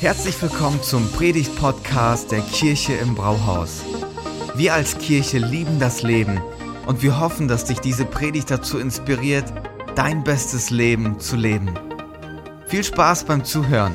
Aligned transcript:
Herzlich 0.00 0.40
willkommen 0.40 0.82
zum 0.82 1.12
Predigt-Podcast 1.12 2.32
der 2.32 2.40
Kirche 2.40 2.94
im 2.94 3.14
Brauhaus. 3.14 3.84
Wir 4.54 4.72
als 4.72 4.96
Kirche 4.96 5.36
lieben 5.36 5.78
das 5.78 6.02
Leben 6.02 6.40
und 6.86 7.02
wir 7.02 7.20
hoffen, 7.20 7.48
dass 7.48 7.66
dich 7.66 7.80
diese 7.80 8.06
Predigt 8.06 8.50
dazu 8.50 8.78
inspiriert, 8.78 9.52
dein 9.96 10.24
bestes 10.24 10.70
Leben 10.70 11.20
zu 11.20 11.36
leben. 11.36 11.78
Viel 12.66 12.82
Spaß 12.82 13.24
beim 13.24 13.44
Zuhören. 13.44 13.92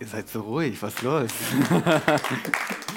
Ihr 0.00 0.08
seid 0.08 0.28
so 0.28 0.40
ruhig, 0.40 0.82
was 0.82 0.94
ist 0.94 1.02
los? 1.02 1.30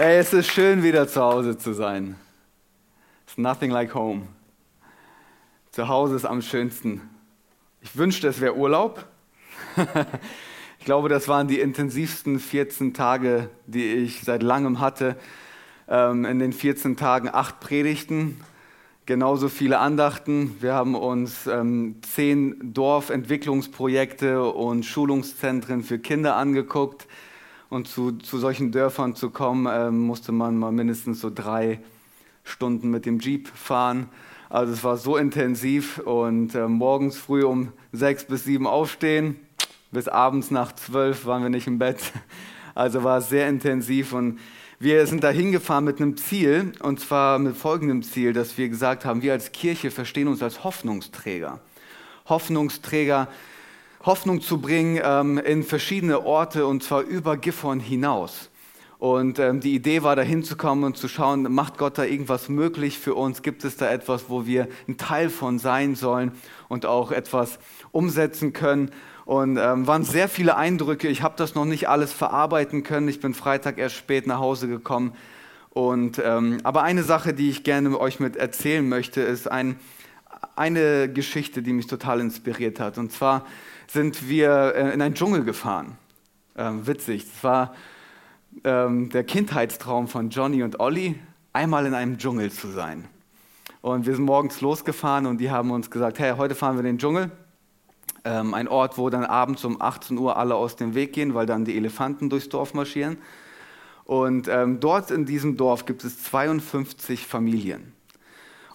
Hey, 0.00 0.18
es 0.18 0.32
ist 0.32 0.52
schön, 0.52 0.84
wieder 0.84 1.08
zu 1.08 1.20
Hause 1.20 1.58
zu 1.58 1.72
sein. 1.72 2.14
It's 3.26 3.36
nothing 3.36 3.72
like 3.72 3.96
home. 3.96 4.28
Zu 5.72 5.88
Hause 5.88 6.14
ist 6.14 6.24
am 6.24 6.40
schönsten. 6.40 7.00
Ich 7.80 7.96
wünschte, 7.96 8.28
es 8.28 8.40
wäre 8.40 8.54
Urlaub. 8.54 9.04
ich 10.78 10.84
glaube, 10.84 11.08
das 11.08 11.26
waren 11.26 11.48
die 11.48 11.58
intensivsten 11.58 12.38
14 12.38 12.94
Tage, 12.94 13.50
die 13.66 13.86
ich 13.94 14.20
seit 14.20 14.44
langem 14.44 14.78
hatte. 14.78 15.16
Ähm, 15.88 16.24
in 16.26 16.38
den 16.38 16.52
14 16.52 16.96
Tagen 16.96 17.28
acht 17.28 17.58
Predigten, 17.58 18.40
genauso 19.04 19.48
viele 19.48 19.80
Andachten. 19.80 20.58
Wir 20.60 20.74
haben 20.74 20.94
uns 20.94 21.48
ähm, 21.48 21.96
zehn 22.02 22.72
Dorfentwicklungsprojekte 22.72 24.44
und 24.44 24.84
Schulungszentren 24.84 25.82
für 25.82 25.98
Kinder 25.98 26.36
angeguckt 26.36 27.08
und 27.70 27.88
zu, 27.88 28.12
zu 28.12 28.38
solchen 28.38 28.72
Dörfern 28.72 29.14
zu 29.14 29.30
kommen, 29.30 29.66
äh, 29.66 29.90
musste 29.90 30.32
man 30.32 30.58
mal 30.58 30.72
mindestens 30.72 31.20
so 31.20 31.30
drei 31.30 31.80
Stunden 32.44 32.90
mit 32.90 33.06
dem 33.06 33.18
Jeep 33.20 33.48
fahren. 33.48 34.08
Also 34.48 34.72
es 34.72 34.82
war 34.82 34.96
so 34.96 35.16
intensiv 35.16 35.98
und 35.98 36.54
äh, 36.54 36.66
morgens 36.66 37.18
früh 37.18 37.44
um 37.44 37.72
sechs 37.92 38.24
bis 38.24 38.44
sieben 38.44 38.66
aufstehen, 38.66 39.36
bis 39.92 40.08
abends 40.08 40.50
nach 40.50 40.72
zwölf 40.72 41.26
waren 41.26 41.42
wir 41.42 41.50
nicht 41.50 41.66
im 41.66 41.78
Bett. 41.78 41.98
Also 42.74 43.02
war 43.02 43.18
es 43.18 43.28
sehr 43.28 43.48
intensiv 43.48 44.12
und 44.12 44.38
wir 44.78 45.04
sind 45.08 45.24
da 45.24 45.30
hingefahren 45.30 45.84
mit 45.84 46.00
einem 46.00 46.16
Ziel 46.16 46.74
und 46.78 47.00
zwar 47.00 47.40
mit 47.40 47.56
folgendem 47.56 48.04
Ziel, 48.04 48.32
dass 48.32 48.56
wir 48.56 48.68
gesagt 48.68 49.04
haben, 49.04 49.20
wir 49.20 49.32
als 49.32 49.50
Kirche 49.50 49.90
verstehen 49.90 50.28
uns 50.28 50.44
als 50.44 50.62
Hoffnungsträger. 50.62 51.58
Hoffnungsträger 52.26 53.26
Hoffnung 54.04 54.40
zu 54.40 54.60
bringen 54.60 55.00
ähm, 55.02 55.38
in 55.38 55.62
verschiedene 55.62 56.24
Orte 56.24 56.66
und 56.66 56.82
zwar 56.82 57.02
über 57.02 57.36
Gifhorn 57.36 57.80
hinaus. 57.80 58.50
Und 58.98 59.38
ähm, 59.38 59.60
die 59.60 59.74
Idee 59.74 60.02
war, 60.02 60.16
da 60.16 60.22
hinzukommen 60.22 60.84
und 60.84 60.96
zu 60.96 61.06
schauen, 61.06 61.52
macht 61.52 61.78
Gott 61.78 61.98
da 61.98 62.04
irgendwas 62.04 62.48
möglich 62.48 62.98
für 62.98 63.14
uns? 63.14 63.42
Gibt 63.42 63.64
es 63.64 63.76
da 63.76 63.88
etwas, 63.88 64.28
wo 64.28 64.44
wir 64.44 64.66
ein 64.88 64.96
Teil 64.96 65.30
von 65.30 65.60
sein 65.60 65.94
sollen 65.94 66.32
und 66.68 66.84
auch 66.84 67.12
etwas 67.12 67.60
umsetzen 67.92 68.52
können? 68.52 68.90
Und 69.24 69.56
ähm, 69.56 69.86
waren 69.86 70.04
sehr 70.04 70.28
viele 70.28 70.56
Eindrücke. 70.56 71.06
Ich 71.06 71.22
habe 71.22 71.34
das 71.36 71.54
noch 71.54 71.66
nicht 71.66 71.88
alles 71.88 72.12
verarbeiten 72.12 72.82
können. 72.82 73.08
Ich 73.08 73.20
bin 73.20 73.34
Freitag 73.34 73.78
erst 73.78 73.94
spät 73.94 74.26
nach 74.26 74.38
Hause 74.38 74.66
gekommen. 74.68 75.12
Und, 75.70 76.20
ähm, 76.24 76.58
aber 76.64 76.82
eine 76.82 77.04
Sache, 77.04 77.34
die 77.34 77.50
ich 77.50 77.62
gerne 77.62 78.00
euch 78.00 78.18
mit 78.18 78.36
erzählen 78.36 78.88
möchte, 78.88 79.20
ist 79.20 79.48
ein, 79.48 79.78
eine 80.56 81.12
Geschichte, 81.12 81.62
die 81.62 81.72
mich 81.72 81.86
total 81.86 82.20
inspiriert 82.20 82.80
hat. 82.80 82.98
Und 82.98 83.12
zwar 83.12 83.44
sind 83.90 84.28
wir 84.28 84.74
äh, 84.74 84.94
in 84.94 85.02
einen 85.02 85.14
Dschungel 85.14 85.44
gefahren. 85.44 85.96
Ähm, 86.56 86.86
witzig, 86.86 87.24
das 87.24 87.44
war 87.44 87.74
ähm, 88.64 89.10
der 89.10 89.24
Kindheitstraum 89.24 90.08
von 90.08 90.30
Johnny 90.30 90.62
und 90.62 90.80
Olli, 90.80 91.18
einmal 91.52 91.86
in 91.86 91.94
einem 91.94 92.18
Dschungel 92.18 92.52
zu 92.52 92.68
sein. 92.68 93.08
Und 93.80 94.06
wir 94.06 94.14
sind 94.14 94.24
morgens 94.24 94.60
losgefahren 94.60 95.26
und 95.26 95.38
die 95.38 95.50
haben 95.50 95.70
uns 95.70 95.90
gesagt, 95.90 96.18
hey, 96.18 96.34
heute 96.36 96.54
fahren 96.54 96.76
wir 96.76 96.80
in 96.80 96.86
den 96.86 96.98
Dschungel. 96.98 97.30
Ähm, 98.24 98.54
ein 98.54 98.68
Ort, 98.68 98.98
wo 98.98 99.08
dann 99.08 99.24
abends 99.24 99.64
um 99.64 99.80
18 99.80 100.18
Uhr 100.18 100.36
alle 100.36 100.56
aus 100.56 100.76
dem 100.76 100.94
Weg 100.94 101.12
gehen, 101.12 101.34
weil 101.34 101.46
dann 101.46 101.64
die 101.64 101.76
Elefanten 101.76 102.28
durchs 102.28 102.48
Dorf 102.48 102.74
marschieren. 102.74 103.18
Und 104.04 104.48
ähm, 104.48 104.80
dort 104.80 105.10
in 105.10 105.26
diesem 105.26 105.56
Dorf 105.56 105.86
gibt 105.86 106.02
es 106.04 106.22
52 106.24 107.26
Familien. 107.26 107.92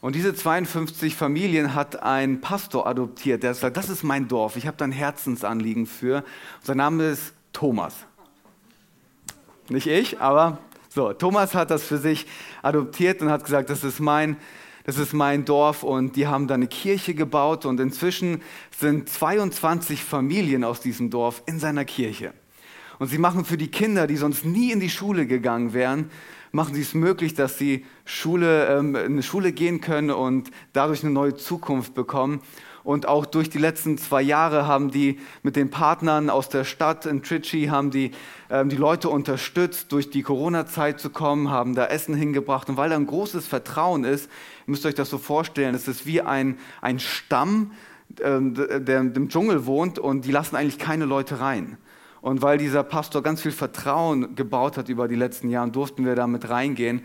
Und 0.03 0.15
diese 0.15 0.35
52 0.35 1.15
Familien 1.15 1.75
hat 1.75 2.03
ein 2.03 2.41
Pastor 2.41 2.87
adoptiert, 2.87 3.41
der 3.41 3.53
sagt, 3.53 3.77
das 3.77 3.87
ist 3.87 4.03
mein 4.03 4.27
Dorf, 4.27 4.57
ich 4.57 4.67
habe 4.67 4.75
da 4.75 4.83
ein 4.83 4.91
Herzensanliegen 4.91 5.85
für. 5.85 6.25
sein 6.61 6.75
Name 6.75 7.05
ist 7.05 7.33
Thomas. 7.53 7.95
Nicht 9.69 9.87
ich, 9.87 10.19
aber 10.19 10.57
so, 10.89 11.13
Thomas 11.13 11.55
hat 11.55 11.71
das 11.71 11.83
für 11.83 11.99
sich 11.99 12.25
adoptiert 12.61 13.21
und 13.21 13.29
hat 13.29 13.45
gesagt, 13.45 13.69
das 13.69 13.85
ist 13.85 14.01
mein, 14.01 14.35
das 14.83 14.97
ist 14.97 15.13
mein 15.13 15.45
Dorf 15.45 15.83
und 15.83 16.17
die 16.17 16.27
haben 16.27 16.49
da 16.49 16.55
eine 16.55 16.67
Kirche 16.67 17.13
gebaut 17.13 17.65
und 17.65 17.79
inzwischen 17.79 18.41
sind 18.77 19.07
22 19.07 20.03
Familien 20.03 20.65
aus 20.65 20.81
diesem 20.81 21.11
Dorf 21.11 21.43
in 21.45 21.59
seiner 21.59 21.85
Kirche. 21.85 22.33
Und 22.99 23.07
sie 23.07 23.19
machen 23.19 23.45
für 23.45 23.55
die 23.55 23.71
Kinder, 23.71 24.05
die 24.05 24.17
sonst 24.17 24.43
nie 24.43 24.73
in 24.73 24.81
die 24.81 24.89
Schule 24.89 25.27
gegangen 25.27 25.71
wären, 25.71 26.11
machen 26.53 26.75
sie 26.75 26.81
es 26.81 26.93
möglich, 26.93 27.33
dass 27.33 27.57
sie 27.57 27.83
Schule, 28.05 28.67
ähm, 28.67 28.95
in 28.95 29.13
eine 29.13 29.23
Schule 29.23 29.51
gehen 29.51 29.81
können 29.81 30.11
und 30.11 30.51
dadurch 30.71 31.03
eine 31.03 31.11
neue 31.11 31.35
Zukunft 31.35 31.95
bekommen. 31.95 32.41
Und 32.83 33.07
auch 33.07 33.25
durch 33.25 33.49
die 33.49 33.57
letzten 33.57 33.97
zwei 33.97 34.21
Jahre 34.21 34.67
haben 34.67 34.91
die 34.91 35.19
mit 35.41 35.55
den 35.55 35.71
Partnern 35.71 36.29
aus 36.29 36.49
der 36.49 36.63
Stadt 36.63 37.05
in 37.05 37.23
Trichy, 37.23 37.67
haben 37.67 37.89
die 37.91 38.11
ähm, 38.51 38.69
die 38.69 38.75
Leute 38.75 39.09
unterstützt, 39.09 39.91
durch 39.91 40.11
die 40.11 40.21
Corona-Zeit 40.21 40.99
zu 40.99 41.09
kommen, 41.09 41.49
haben 41.49 41.73
da 41.73 41.87
Essen 41.87 42.13
hingebracht. 42.13 42.69
Und 42.69 42.77
weil 42.77 42.89
da 42.89 42.97
ein 42.97 43.07
großes 43.07 43.47
Vertrauen 43.47 44.03
ist, 44.03 44.29
müsst 44.67 44.85
ihr 44.85 44.89
euch 44.89 44.95
das 44.95 45.09
so 45.09 45.17
vorstellen, 45.17 45.73
es 45.73 45.87
ist 45.87 46.05
wie 46.05 46.21
ein, 46.21 46.59
ein 46.81 46.99
Stamm, 46.99 47.71
ähm, 48.21 48.53
der 48.53 48.99
im 48.99 49.29
Dschungel 49.29 49.65
wohnt 49.65 49.97
und 49.97 50.25
die 50.25 50.31
lassen 50.31 50.55
eigentlich 50.55 50.77
keine 50.77 51.05
Leute 51.05 51.39
rein. 51.39 51.77
Und 52.23 52.41
weil 52.41 52.57
dieser 52.57 52.83
Pastor 52.83 53.21
ganz 53.21 53.41
viel 53.41 53.51
Vertrauen 53.51 54.33
gebaut 54.35 54.77
hat 54.77 54.87
über 54.87 55.09
die 55.09 55.15
letzten 55.15 55.49
Jahre, 55.49 55.69
durften 55.71 56.05
wir 56.05 56.15
da 56.15 56.25
mit 56.25 56.47
reingehen 56.49 57.01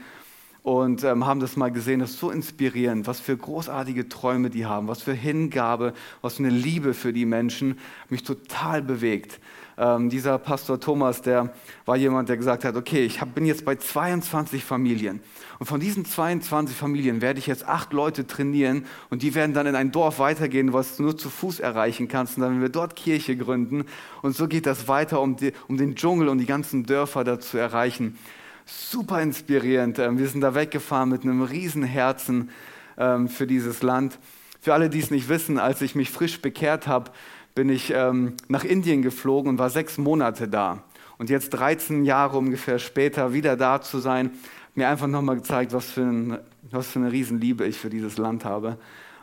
und 0.62 1.02
ähm, 1.02 1.26
haben 1.26 1.40
das 1.40 1.56
mal 1.56 1.72
gesehen. 1.72 1.98
Das 1.98 2.10
ist 2.10 2.20
so 2.20 2.30
inspirierend, 2.30 3.08
was 3.08 3.18
für 3.18 3.36
großartige 3.36 4.08
Träume 4.08 4.48
die 4.48 4.64
haben, 4.64 4.86
was 4.86 5.02
für 5.02 5.14
Hingabe, 5.14 5.92
was 6.22 6.34
für 6.34 6.44
eine 6.44 6.50
Liebe 6.50 6.94
für 6.94 7.12
die 7.12 7.26
Menschen. 7.26 7.80
Mich 8.10 8.22
total 8.22 8.80
bewegt. 8.80 9.40
Ähm, 9.78 10.10
dieser 10.10 10.38
Pastor 10.38 10.80
Thomas, 10.80 11.22
der 11.22 11.52
war 11.84 11.96
jemand, 11.96 12.28
der 12.28 12.36
gesagt 12.36 12.64
hat, 12.64 12.74
okay, 12.74 13.04
ich 13.04 13.20
hab, 13.20 13.34
bin 13.34 13.46
jetzt 13.46 13.64
bei 13.64 13.76
22 13.76 14.64
Familien. 14.64 15.20
Und 15.60 15.66
von 15.66 15.78
diesen 15.78 16.04
22 16.04 16.76
Familien 16.76 17.20
werde 17.20 17.38
ich 17.38 17.46
jetzt 17.46 17.66
acht 17.66 17.92
Leute 17.92 18.26
trainieren 18.26 18.86
und 19.08 19.22
die 19.22 19.36
werden 19.36 19.54
dann 19.54 19.66
in 19.66 19.76
ein 19.76 19.92
Dorf 19.92 20.18
weitergehen, 20.18 20.72
was 20.72 20.96
du 20.96 21.04
nur 21.04 21.16
zu 21.16 21.30
Fuß 21.30 21.60
erreichen 21.60 22.08
kannst. 22.08 22.36
Und 22.36 22.42
dann 22.42 22.52
werden 22.52 22.62
wir 22.62 22.68
dort 22.70 22.96
Kirche 22.96 23.36
gründen. 23.36 23.84
Und 24.22 24.34
so 24.34 24.48
geht 24.48 24.66
das 24.66 24.88
weiter, 24.88 25.20
um, 25.20 25.36
die, 25.36 25.52
um 25.68 25.76
den 25.76 25.94
Dschungel 25.94 26.28
und 26.28 26.38
die 26.38 26.46
ganzen 26.46 26.84
Dörfer 26.84 27.22
da 27.22 27.38
zu 27.38 27.56
erreichen. 27.56 28.18
Super 28.66 29.22
inspirierend. 29.22 30.00
Ähm, 30.00 30.18
wir 30.18 30.26
sind 30.26 30.40
da 30.40 30.56
weggefahren 30.56 31.08
mit 31.08 31.22
einem 31.22 31.42
riesen 31.42 31.84
Herzen 31.84 32.50
ähm, 32.96 33.28
für 33.28 33.46
dieses 33.46 33.82
Land. 33.82 34.18
Für 34.60 34.74
alle, 34.74 34.90
die 34.90 34.98
es 34.98 35.12
nicht 35.12 35.28
wissen, 35.28 35.58
als 35.58 35.80
ich 35.82 35.94
mich 35.94 36.10
frisch 36.10 36.42
bekehrt 36.42 36.88
habe, 36.88 37.12
bin 37.58 37.70
ich 37.70 37.92
ähm, 37.92 38.34
nach 38.46 38.62
Indien 38.62 39.02
geflogen 39.02 39.50
und 39.50 39.58
war 39.58 39.68
sechs 39.68 39.98
Monate 39.98 40.46
da. 40.46 40.84
Und 41.18 41.28
jetzt 41.28 41.50
13 41.50 42.04
Jahre 42.04 42.38
ungefähr 42.38 42.78
später 42.78 43.32
wieder 43.32 43.56
da 43.56 43.82
zu 43.82 43.98
sein, 43.98 44.30
mir 44.76 44.88
einfach 44.88 45.08
nochmal 45.08 45.34
gezeigt, 45.34 45.72
was 45.72 45.86
für, 45.86 46.02
ein, 46.02 46.38
was 46.70 46.86
für 46.86 47.00
eine 47.00 47.10
Riesenliebe 47.10 47.66
ich 47.66 47.76
für 47.76 47.90
dieses 47.90 48.16
Land 48.16 48.44
habe. 48.44 48.78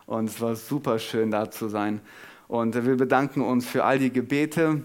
Und 0.05 0.25
es 0.25 0.41
war 0.41 0.57
super 0.57 0.99
schön 0.99 1.31
da 1.31 1.49
zu 1.49 1.69
sein. 1.69 2.01
Und 2.49 2.75
wir 2.85 2.97
bedanken 2.97 3.39
uns 3.39 3.67
für 3.67 3.85
all 3.85 3.99
die 3.99 4.11
Gebete, 4.11 4.81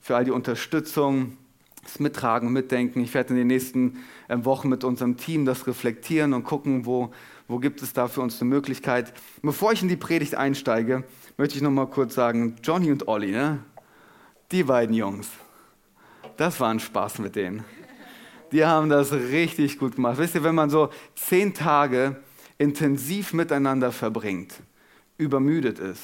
für 0.00 0.16
all 0.16 0.24
die 0.24 0.30
Unterstützung, 0.30 1.36
das 1.82 2.00
Mittragen, 2.00 2.50
Mitdenken. 2.50 3.00
Ich 3.00 3.12
werde 3.12 3.34
in 3.34 3.36
den 3.36 3.48
nächsten 3.48 3.98
ähm, 4.30 4.46
Wochen 4.46 4.70
mit 4.70 4.84
unserem 4.84 5.18
Team 5.18 5.44
das 5.44 5.66
reflektieren 5.66 6.32
und 6.32 6.44
gucken, 6.44 6.86
wo, 6.86 7.10
wo 7.46 7.58
gibt 7.58 7.82
es 7.82 7.92
da 7.92 8.08
für 8.08 8.22
uns 8.22 8.40
eine 8.40 8.48
Möglichkeit. 8.48 9.12
Bevor 9.42 9.72
ich 9.72 9.82
in 9.82 9.88
die 9.88 9.96
Predigt 9.96 10.34
einsteige, 10.34 11.04
möchte 11.36 11.56
ich 11.56 11.62
noch 11.62 11.70
mal 11.70 11.86
kurz 11.86 12.14
sagen, 12.14 12.56
Johnny 12.62 12.90
und 12.90 13.08
Olli, 13.08 13.32
ne? 13.32 13.58
die 14.50 14.62
beiden 14.62 14.94
Jungs, 14.94 15.28
das 16.36 16.60
war 16.60 16.70
ein 16.70 16.80
Spaß 16.80 17.18
mit 17.18 17.36
denen. 17.36 17.64
Die 18.52 18.64
haben 18.64 18.88
das 18.88 19.12
richtig 19.12 19.78
gut 19.78 19.96
gemacht. 19.96 20.18
Wisst 20.18 20.34
ihr, 20.36 20.44
wenn 20.44 20.54
man 20.54 20.70
so 20.70 20.90
zehn 21.16 21.52
Tage 21.52 22.16
intensiv 22.58 23.32
miteinander 23.32 23.92
verbringt, 23.92 24.54
übermüdet 25.18 25.78
ist, 25.78 26.02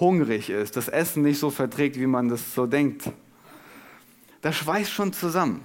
hungrig 0.00 0.50
ist, 0.50 0.76
das 0.76 0.88
Essen 0.88 1.22
nicht 1.22 1.38
so 1.38 1.50
verträgt, 1.50 1.98
wie 1.98 2.06
man 2.06 2.28
das 2.28 2.54
so 2.54 2.66
denkt, 2.66 3.10
das 4.40 4.56
schweißt 4.56 4.90
schon 4.90 5.12
zusammen. 5.12 5.64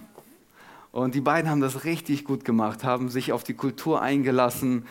Und 0.92 1.16
die 1.16 1.22
beiden 1.22 1.50
haben 1.50 1.62
das 1.62 1.86
richtig 1.86 2.26
gut 2.26 2.44
gemacht, 2.44 2.84
haben 2.84 3.10
sich 3.10 3.32
auf 3.32 3.44
die 3.44 3.54
Kultur 3.54 4.02
eingelassen 4.02 4.86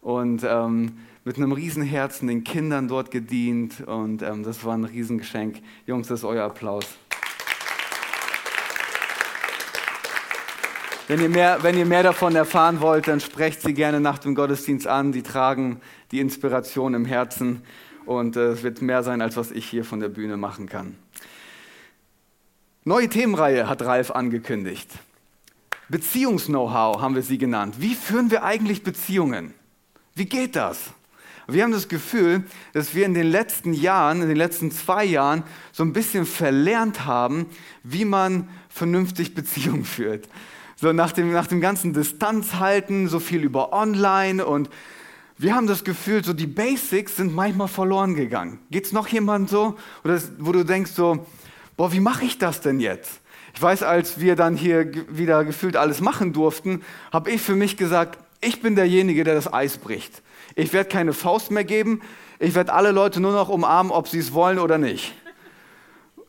und 0.00 0.42
ähm, 0.44 0.98
mit 1.24 1.36
einem 1.36 1.52
Riesenherzen 1.52 2.28
den 2.28 2.44
Kindern 2.44 2.86
dort 2.86 3.10
gedient 3.10 3.80
und 3.80 4.22
ähm, 4.22 4.42
das 4.42 4.62
war 4.64 4.74
ein 4.76 4.84
Riesengeschenk. 4.84 5.62
Jungs, 5.86 6.08
das 6.08 6.20
ist 6.20 6.24
euer 6.24 6.44
Applaus. 6.44 6.86
Wenn 11.08 11.20
ihr, 11.20 11.28
mehr, 11.28 11.58
wenn 11.62 11.76
ihr 11.76 11.84
mehr 11.84 12.02
davon 12.02 12.34
erfahren 12.34 12.80
wollt, 12.80 13.08
dann 13.08 13.20
sprecht 13.20 13.60
sie 13.60 13.74
gerne 13.74 14.00
nach 14.00 14.18
dem 14.18 14.34
Gottesdienst 14.34 14.86
an. 14.86 15.12
Die 15.12 15.22
tragen 15.22 15.80
die 16.10 16.20
Inspiration 16.20 16.94
im 16.94 17.04
Herzen 17.04 17.62
und 18.06 18.36
äh, 18.36 18.48
es 18.48 18.62
wird 18.62 18.80
mehr 18.80 19.02
sein, 19.02 19.20
als 19.20 19.36
was 19.36 19.50
ich 19.50 19.66
hier 19.66 19.84
von 19.84 20.00
der 20.00 20.08
Bühne 20.08 20.36
machen 20.36 20.66
kann. 20.66 20.96
Neue 22.84 23.08
Themenreihe 23.08 23.68
hat 23.68 23.82
Ralf 23.82 24.10
angekündigt. 24.10 24.90
Beziehungs-Know-how 25.88 27.00
haben 27.00 27.14
wir 27.14 27.22
sie 27.22 27.38
genannt. 27.38 27.76
Wie 27.78 27.94
führen 27.94 28.30
wir 28.30 28.42
eigentlich 28.42 28.82
Beziehungen? 28.82 29.54
Wie 30.14 30.26
geht 30.26 30.56
das? 30.56 30.92
Wir 31.46 31.62
haben 31.62 31.72
das 31.72 31.88
Gefühl, 31.88 32.44
dass 32.72 32.94
wir 32.94 33.04
in 33.04 33.14
den 33.14 33.26
letzten 33.26 33.74
Jahren, 33.74 34.22
in 34.22 34.28
den 34.28 34.36
letzten 34.36 34.70
zwei 34.70 35.04
Jahren, 35.04 35.42
so 35.72 35.82
ein 35.82 35.92
bisschen 35.92 36.24
verlernt 36.24 37.04
haben, 37.04 37.46
wie 37.82 38.04
man 38.04 38.48
vernünftig 38.68 39.34
Beziehungen 39.34 39.84
führt. 39.84 40.28
So 40.76 40.92
nach 40.92 41.12
dem, 41.12 41.32
nach 41.32 41.46
dem 41.46 41.60
ganzen 41.60 41.92
Distanz 41.92 42.54
halten, 42.54 43.08
so 43.08 43.20
viel 43.20 43.42
über 43.42 43.72
online 43.72 44.44
und 44.44 44.70
wir 45.36 45.54
haben 45.54 45.66
das 45.66 45.82
Gefühl, 45.82 46.24
so 46.24 46.32
die 46.32 46.46
Basics 46.46 47.16
sind 47.16 47.34
manchmal 47.34 47.66
verloren 47.66 48.14
gegangen. 48.14 48.60
Geht 48.70 48.86
es 48.86 48.92
noch 48.92 49.08
jemand 49.08 49.50
so, 49.50 49.76
Oder 50.04 50.20
wo 50.38 50.52
du 50.52 50.64
denkst 50.64 50.92
so, 50.92 51.26
boah, 51.76 51.92
wie 51.92 52.00
mache 52.00 52.24
ich 52.24 52.38
das 52.38 52.60
denn 52.60 52.78
jetzt? 52.78 53.20
Ich 53.54 53.60
weiß, 53.60 53.82
als 53.82 54.20
wir 54.20 54.36
dann 54.36 54.56
hier 54.56 54.90
wieder 55.08 55.44
gefühlt 55.44 55.76
alles 55.76 56.00
machen 56.00 56.32
durften, 56.32 56.82
habe 57.12 57.30
ich 57.30 57.40
für 57.40 57.56
mich 57.56 57.76
gesagt, 57.76 58.18
ich 58.44 58.60
bin 58.60 58.76
derjenige, 58.76 59.24
der 59.24 59.34
das 59.34 59.52
Eis 59.52 59.78
bricht. 59.78 60.22
Ich 60.54 60.72
werde 60.72 60.88
keine 60.88 61.12
Faust 61.12 61.50
mehr 61.50 61.64
geben. 61.64 62.02
Ich 62.38 62.54
werde 62.54 62.72
alle 62.72 62.90
Leute 62.90 63.20
nur 63.20 63.32
noch 63.32 63.48
umarmen, 63.48 63.92
ob 63.92 64.08
sie 64.08 64.18
es 64.18 64.32
wollen 64.32 64.58
oder 64.58 64.78
nicht. 64.78 65.14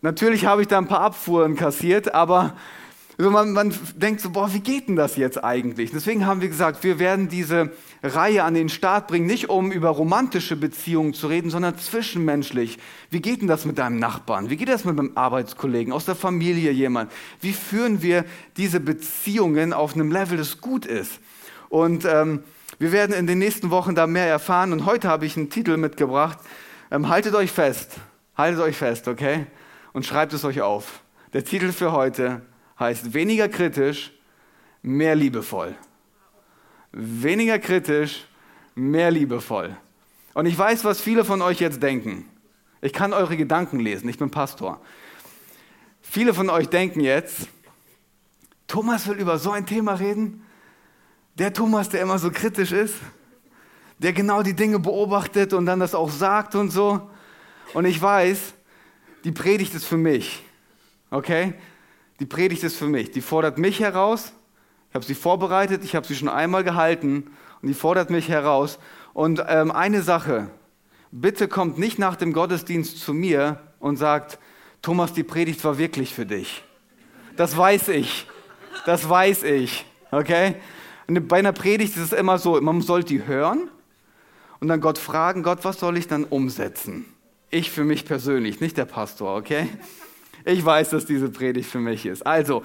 Natürlich 0.02 0.46
habe 0.46 0.62
ich 0.62 0.68
da 0.68 0.78
ein 0.78 0.88
paar 0.88 1.02
Abfuhren 1.02 1.56
kassiert, 1.56 2.14
aber 2.14 2.56
also 3.18 3.32
man, 3.32 3.54
man, 3.54 3.74
denkt 3.96 4.20
so, 4.20 4.30
boah, 4.30 4.54
wie 4.54 4.60
geht 4.60 4.90
denn 4.90 4.98
das 4.98 5.16
jetzt 5.16 5.42
eigentlich? 5.42 5.92
Deswegen 5.92 6.26
haben 6.26 6.42
wir 6.42 6.50
gesagt, 6.50 6.84
wir 6.84 7.00
werden 7.00 7.30
diese 7.30 7.72
Reihe 8.04 8.44
an 8.44 8.54
den 8.54 8.68
Start 8.68 9.08
bringen, 9.08 9.26
nicht 9.26 9.50
um 9.50 9.72
über 9.72 9.90
romantische 9.90 10.58
Beziehungen 10.58 11.14
zu 11.14 11.28
reden, 11.28 11.50
sondern 11.50 11.78
zwischenmenschlich. 11.78 12.78
Wie 13.10 13.22
geht 13.22 13.40
denn 13.40 13.48
das 13.48 13.64
mit 13.64 13.78
deinem 13.78 14.00
Nachbarn? 14.00 14.50
Wie 14.50 14.58
geht 14.58 14.68
das 14.68 14.84
mit 14.84 15.00
einem 15.00 15.14
Arbeitskollegen, 15.16 15.94
aus 15.94 16.04
der 16.04 16.16
Familie 16.16 16.72
jemand? 16.72 17.10
Wie 17.40 17.54
führen 17.54 18.02
wir 18.02 18.26
diese 18.58 18.82
Beziehungen 18.82 19.72
auf 19.72 19.94
einem 19.94 20.12
Level, 20.12 20.38
das 20.38 20.60
gut 20.60 20.86
ist? 20.86 21.22
Und 21.70 22.06
ähm, 22.06 22.44
wir 22.80 22.92
werden 22.92 23.16
in 23.16 23.28
den 23.28 23.40
nächsten 23.40 23.70
Wochen 23.70 23.96
da 23.96 24.08
mehr 24.08 24.28
erfahren. 24.28 24.74
Und 24.74 24.86
heute 24.86 25.08
habe 25.08 25.26
ich 25.26 25.38
einen 25.38 25.50
Titel 25.50 25.78
mitgebracht. 25.78 26.40
Ähm, 26.92 27.10
haltet 27.10 27.36
euch 27.36 27.52
fest, 27.52 27.98
haltet 28.36 28.62
euch 28.62 28.78
fest, 28.78 29.08
okay? 29.08 29.48
Und 29.94 30.06
schreibt 30.06 30.34
es 30.34 30.44
euch 30.44 30.62
auf. 30.62 31.02
Der 31.34 31.44
Titel 31.44 31.72
für 31.72 31.92
heute 31.92 32.42
heißt 32.80 33.14
weniger 33.14 33.50
kritisch, 33.50 34.12
mehr 34.82 35.16
liebevoll. 35.16 35.76
Weniger 36.92 37.60
kritisch, 37.60 38.26
mehr 38.76 39.12
liebevoll. 39.12 39.76
Und 40.34 40.46
ich 40.46 40.58
weiß, 40.58 40.84
was 40.84 41.02
viele 41.02 41.26
von 41.26 41.42
euch 41.42 41.60
jetzt 41.60 41.82
denken. 41.82 42.30
Ich 42.82 42.94
kann 42.94 43.14
eure 43.14 43.36
Gedanken 43.36 43.80
lesen, 43.80 44.08
ich 44.10 44.18
bin 44.18 44.30
Pastor. 44.30 44.80
Viele 46.02 46.34
von 46.34 46.50
euch 46.50 46.70
denken 46.70 47.00
jetzt, 47.00 47.48
Thomas 48.68 49.08
will 49.08 49.18
über 49.18 49.40
so 49.40 49.52
ein 49.52 49.66
Thema 49.66 49.96
reden? 49.96 50.45
Der 51.36 51.52
Thomas, 51.54 51.90
der 51.90 52.02
immer 52.02 52.18
so 52.18 52.32
kritisch 52.32 52.72
ist, 52.72 52.96
der 54.00 54.14
genau 54.14 54.42
die 54.42 54.54
Dinge 54.54 54.80
beobachtet 54.80 55.54
und 55.54 55.66
dann 55.66 55.80
das 55.80 55.94
auch 55.94 56.10
sagt 56.10 56.56
und 56.56 56.72
so. 56.72 57.10
Und 57.74 57.86
ich 57.86 58.02
weiß, 58.02 58.54
die 59.24 59.32
Predigt 59.32 59.74
ist 59.74 59.86
für 59.86 59.98
mich. 59.98 60.44
Okay? 61.12 61.54
Die 62.20 62.26
Predigt 62.26 62.64
ist 62.64 62.78
für 62.78 62.88
mich. 62.88 63.12
Die 63.12 63.22
fordert 63.22 63.58
mich 63.58 63.80
heraus. 63.80 64.32
Ich 64.90 64.96
habe 64.96 65.06
sie 65.06 65.16
vorbereitet, 65.16 65.84
ich 65.84 65.96
habe 65.96 66.08
sie 66.08 66.16
schon 66.16 66.30
einmal 66.30 66.64
gehalten 66.64 67.32
und 67.62 67.68
die 67.68 67.74
fordert 67.74 68.10
mich 68.10 68.30
heraus. 68.30 68.80
Und 69.14 69.44
ähm, 69.48 69.72
eine 69.72 70.02
Sache, 70.02 70.50
bitte 71.12 71.50
kommt 71.50 71.78
nicht 71.78 72.00
nach 72.00 72.16
dem 72.16 72.32
Gottesdienst 72.32 73.00
zu 73.00 73.14
mir 73.14 73.60
und 73.80 73.98
sagt, 73.98 74.40
Thomas, 74.82 75.12
die 75.12 75.24
Predigt 75.24 75.64
war 75.66 75.78
wirklich 75.78 76.14
für 76.14 76.26
dich. 76.26 76.64
Das 77.36 77.58
weiß 77.58 77.90
ich. 77.90 78.28
Das 78.86 79.10
weiß 79.10 79.44
ich. 79.44 79.86
Okay? 80.12 80.56
Bei 81.08 81.38
einer 81.38 81.54
Predigt 81.54 81.96
ist 81.96 82.12
es 82.12 82.14
immer 82.14 82.38
so, 82.38 82.60
man 82.62 82.82
soll 82.82 83.04
die 83.04 83.26
hören 83.26 83.70
und 84.60 84.68
dann 84.68 84.82
Gott 84.82 84.98
fragen, 84.98 85.44
Gott, 85.44 85.60
was 85.64 85.80
soll 85.80 85.98
ich 85.98 86.08
dann 86.08 86.24
umsetzen? 86.24 87.06
Ich 87.52 87.70
für 87.72 87.84
mich 87.84 88.06
persönlich, 88.06 88.60
nicht 88.60 88.78
der 88.78 88.86
Pastor, 88.86 89.38
okay? 89.38 89.68
Ich 90.46 90.64
weiß, 90.64 90.90
dass 90.90 91.06
diese 91.06 91.30
Predigt 91.30 91.70
für 91.70 91.80
mich 91.80 92.06
ist. 92.06 92.26
Also, 92.26 92.64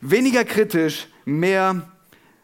weniger 0.00 0.44
kritisch, 0.44 1.08
mehr 1.24 1.90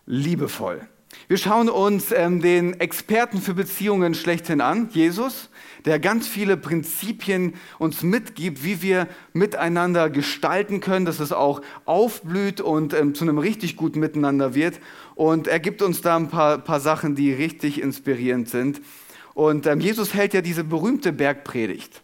liebevoll. 0.06 0.88
Wir 1.28 1.38
schauen 1.38 1.68
uns 1.68 2.12
ähm, 2.12 2.40
den 2.40 2.78
Experten 2.80 3.40
für 3.40 3.54
Beziehungen 3.54 4.14
schlechthin 4.14 4.60
an, 4.60 4.88
Jesus, 4.92 5.50
der 5.84 5.98
ganz 5.98 6.28
viele 6.28 6.56
Prinzipien 6.56 7.54
uns 7.78 8.02
mitgibt, 8.02 8.62
wie 8.62 8.82
wir 8.82 9.08
miteinander 9.32 10.10
gestalten 10.10 10.80
können, 10.80 11.06
dass 11.06 11.20
es 11.20 11.32
auch 11.32 11.62
aufblüht 11.86 12.60
und 12.60 12.94
ähm, 12.94 13.14
zu 13.14 13.24
einem 13.24 13.38
richtig 13.38 13.76
guten 13.76 14.00
Miteinander 14.00 14.54
wird. 14.54 14.80
Und 15.14 15.48
er 15.48 15.60
gibt 15.60 15.82
uns 15.82 16.02
da 16.02 16.16
ein 16.16 16.28
paar, 16.28 16.58
paar 16.58 16.80
Sachen, 16.80 17.14
die 17.14 17.32
richtig 17.32 17.80
inspirierend 17.80 18.48
sind. 18.48 18.80
Und 19.34 19.66
ähm, 19.66 19.80
Jesus 19.80 20.14
hält 20.14 20.34
ja 20.34 20.42
diese 20.42 20.62
berühmte 20.62 21.12
Bergpredigt 21.12 22.03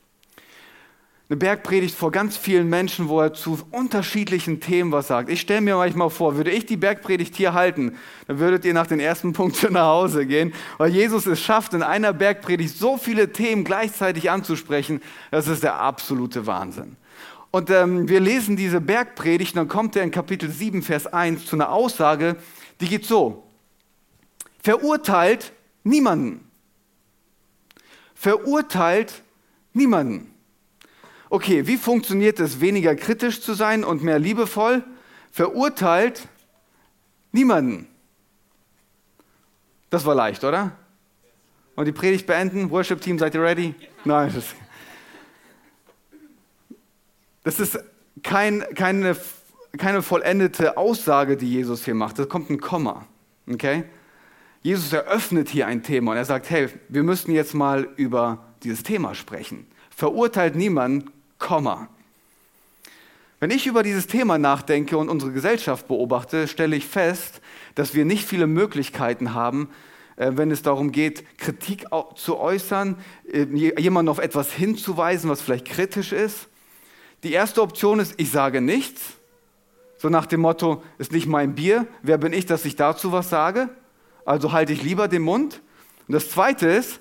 eine 1.31 1.37
Bergpredigt 1.37 1.94
vor 1.94 2.11
ganz 2.11 2.37
vielen 2.37 2.69
Menschen, 2.69 3.09
wo 3.09 3.21
er 3.21 3.32
zu 3.32 3.61
unterschiedlichen 3.71 4.59
Themen 4.59 4.91
was 4.91 5.06
sagt. 5.06 5.31
Ich 5.31 5.41
stelle 5.41 5.61
mir 5.61 5.77
manchmal 5.77 6.11
vor, 6.11 6.37
würde 6.37 6.50
ich 6.50 6.67
die 6.67 6.77
Bergpredigt 6.77 7.37
hier 7.37 7.55
halten, 7.55 7.97
dann 8.27 8.41
würdet 8.41 8.65
ihr 8.65 8.75
nach 8.75 8.88
den 8.88 8.99
ersten 8.99 9.32
Punkten 9.32 9.75
nach 9.75 9.87
Hause 9.87 10.27
gehen, 10.27 10.53
weil 10.77 10.91
Jesus 10.91 11.27
es 11.27 11.41
schafft, 11.41 11.73
in 11.73 11.85
einer 11.85 12.12
Bergpredigt 12.12 12.77
so 12.77 12.97
viele 12.97 13.32
Themen 13.32 13.62
gleichzeitig 13.62 14.29
anzusprechen, 14.29 15.00
das 15.31 15.47
ist 15.47 15.62
der 15.62 15.79
absolute 15.79 16.49
Wahnsinn. 16.49 16.97
Und 17.53 17.71
ähm, 17.71 18.09
wir 18.09 18.19
lesen 18.19 18.56
diese 18.56 18.81
Bergpredigt, 18.81 19.56
dann 19.56 19.69
kommt 19.69 19.94
er 19.94 20.03
in 20.03 20.11
Kapitel 20.11 20.50
7, 20.50 20.83
Vers 20.83 21.06
1 21.06 21.47
zu 21.47 21.55
einer 21.55 21.71
Aussage, 21.71 22.37
die 22.81 22.88
geht 22.88 23.06
so. 23.06 23.44
Verurteilt 24.61 25.53
niemanden. 25.85 26.44
Verurteilt 28.17 29.23
niemanden. 29.73 30.30
Okay, 31.32 31.69
wie 31.69 31.77
funktioniert 31.77 32.41
es, 32.41 32.61
weniger 32.61 32.97
kritisch 32.97 33.41
zu 33.41 33.55
sein 33.55 33.85
und 33.85 34.03
mehr 34.03 34.19
liebevoll? 34.19 34.82
Verurteilt 35.31 36.26
niemanden. 37.31 37.87
Das 39.90 40.05
war 40.05 40.16
leicht, 40.16 40.43
oder? 40.43 40.73
Und 41.76 41.85
die 41.85 41.93
Predigt 41.93 42.26
beenden. 42.26 42.71
Worship 42.73 43.00
Team, 43.00 43.16
seid 43.16 43.35
ihr 43.35 43.43
ready? 43.43 43.76
Nein. 44.05 44.35
Das, 47.45 47.61
ist 47.61 47.78
kein, 48.25 48.64
keine, 48.75 49.16
keine 49.78 50.02
vollendete 50.02 50.76
Aussage, 50.76 51.37
die 51.37 51.49
Jesus 51.49 51.85
hier 51.85 51.95
macht. 51.95 52.19
Da 52.19 52.25
kommt 52.25 52.50
ein 52.50 52.61
Komma. 52.61 53.07
Okay? 53.49 53.85
Jesus 54.62 54.93
eröffnet 54.93 55.49
hier 55.49 55.69
ein 55.69 55.85
Thema 55.85 56.11
und 56.11 56.16
er 56.16 56.25
sagt, 56.25 56.50
hey, 56.50 56.69
wir 56.88 57.05
müssen 57.05 57.31
jetzt 57.31 57.55
mal 57.55 57.88
über 57.95 58.45
dieses 58.64 58.83
Thema 58.83 59.14
sprechen. 59.14 59.69
Verurteilt 59.90 60.57
niemanden, 60.57 61.12
Komma. 61.40 61.88
Wenn 63.40 63.50
ich 63.50 63.66
über 63.66 63.82
dieses 63.82 64.06
Thema 64.06 64.38
nachdenke 64.38 64.97
und 64.97 65.09
unsere 65.09 65.32
Gesellschaft 65.32 65.88
beobachte, 65.88 66.47
stelle 66.47 66.76
ich 66.76 66.87
fest, 66.87 67.40
dass 67.75 67.94
wir 67.94 68.04
nicht 68.04 68.26
viele 68.26 68.47
Möglichkeiten 68.47 69.35
haben, 69.35 69.70
äh, 70.16 70.32
wenn 70.35 70.50
es 70.50 70.62
darum 70.62 70.92
geht, 70.92 71.38
Kritik 71.38 71.87
zu 72.14 72.38
äußern, 72.38 72.99
äh, 73.32 73.47
jemanden 73.80 74.11
auf 74.11 74.18
etwas 74.18 74.52
hinzuweisen, 74.52 75.30
was 75.30 75.40
vielleicht 75.40 75.66
kritisch 75.66 76.12
ist. 76.12 76.49
Die 77.23 77.32
erste 77.32 77.62
Option 77.62 77.99
ist, 77.99 78.14
ich 78.18 78.30
sage 78.30 78.61
nichts. 78.61 79.14
So 79.97 80.11
nach 80.11 80.26
dem 80.26 80.40
Motto, 80.40 80.82
ist 80.99 81.12
nicht 81.12 81.26
mein 81.26 81.54
Bier, 81.54 81.87
wer 82.02 82.18
bin 82.18 82.32
ich, 82.32 82.47
dass 82.47 82.64
ich 82.64 82.76
dazu 82.76 83.12
was 83.12 83.30
sage? 83.30 83.70
Also 84.26 84.52
halte 84.52 84.73
ich 84.73 84.82
lieber 84.82 85.09
den 85.09 85.23
Mund. 85.23 85.62
Und 86.06 86.12
das 86.12 86.30
zweite 86.30 86.68
ist, 86.68 87.00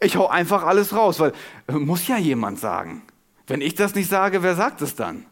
ich 0.00 0.16
hau 0.16 0.26
einfach 0.26 0.64
alles 0.64 0.94
raus, 0.94 1.20
weil 1.20 1.32
äh, 1.68 1.72
muss 1.72 2.08
ja 2.08 2.18
jemand 2.18 2.58
sagen. 2.58 3.02
Wenn 3.52 3.60
ich 3.60 3.74
das 3.74 3.94
nicht 3.94 4.08
sage, 4.08 4.42
wer 4.42 4.54
sagt 4.54 4.80
es 4.80 4.94
dann? 4.94 5.26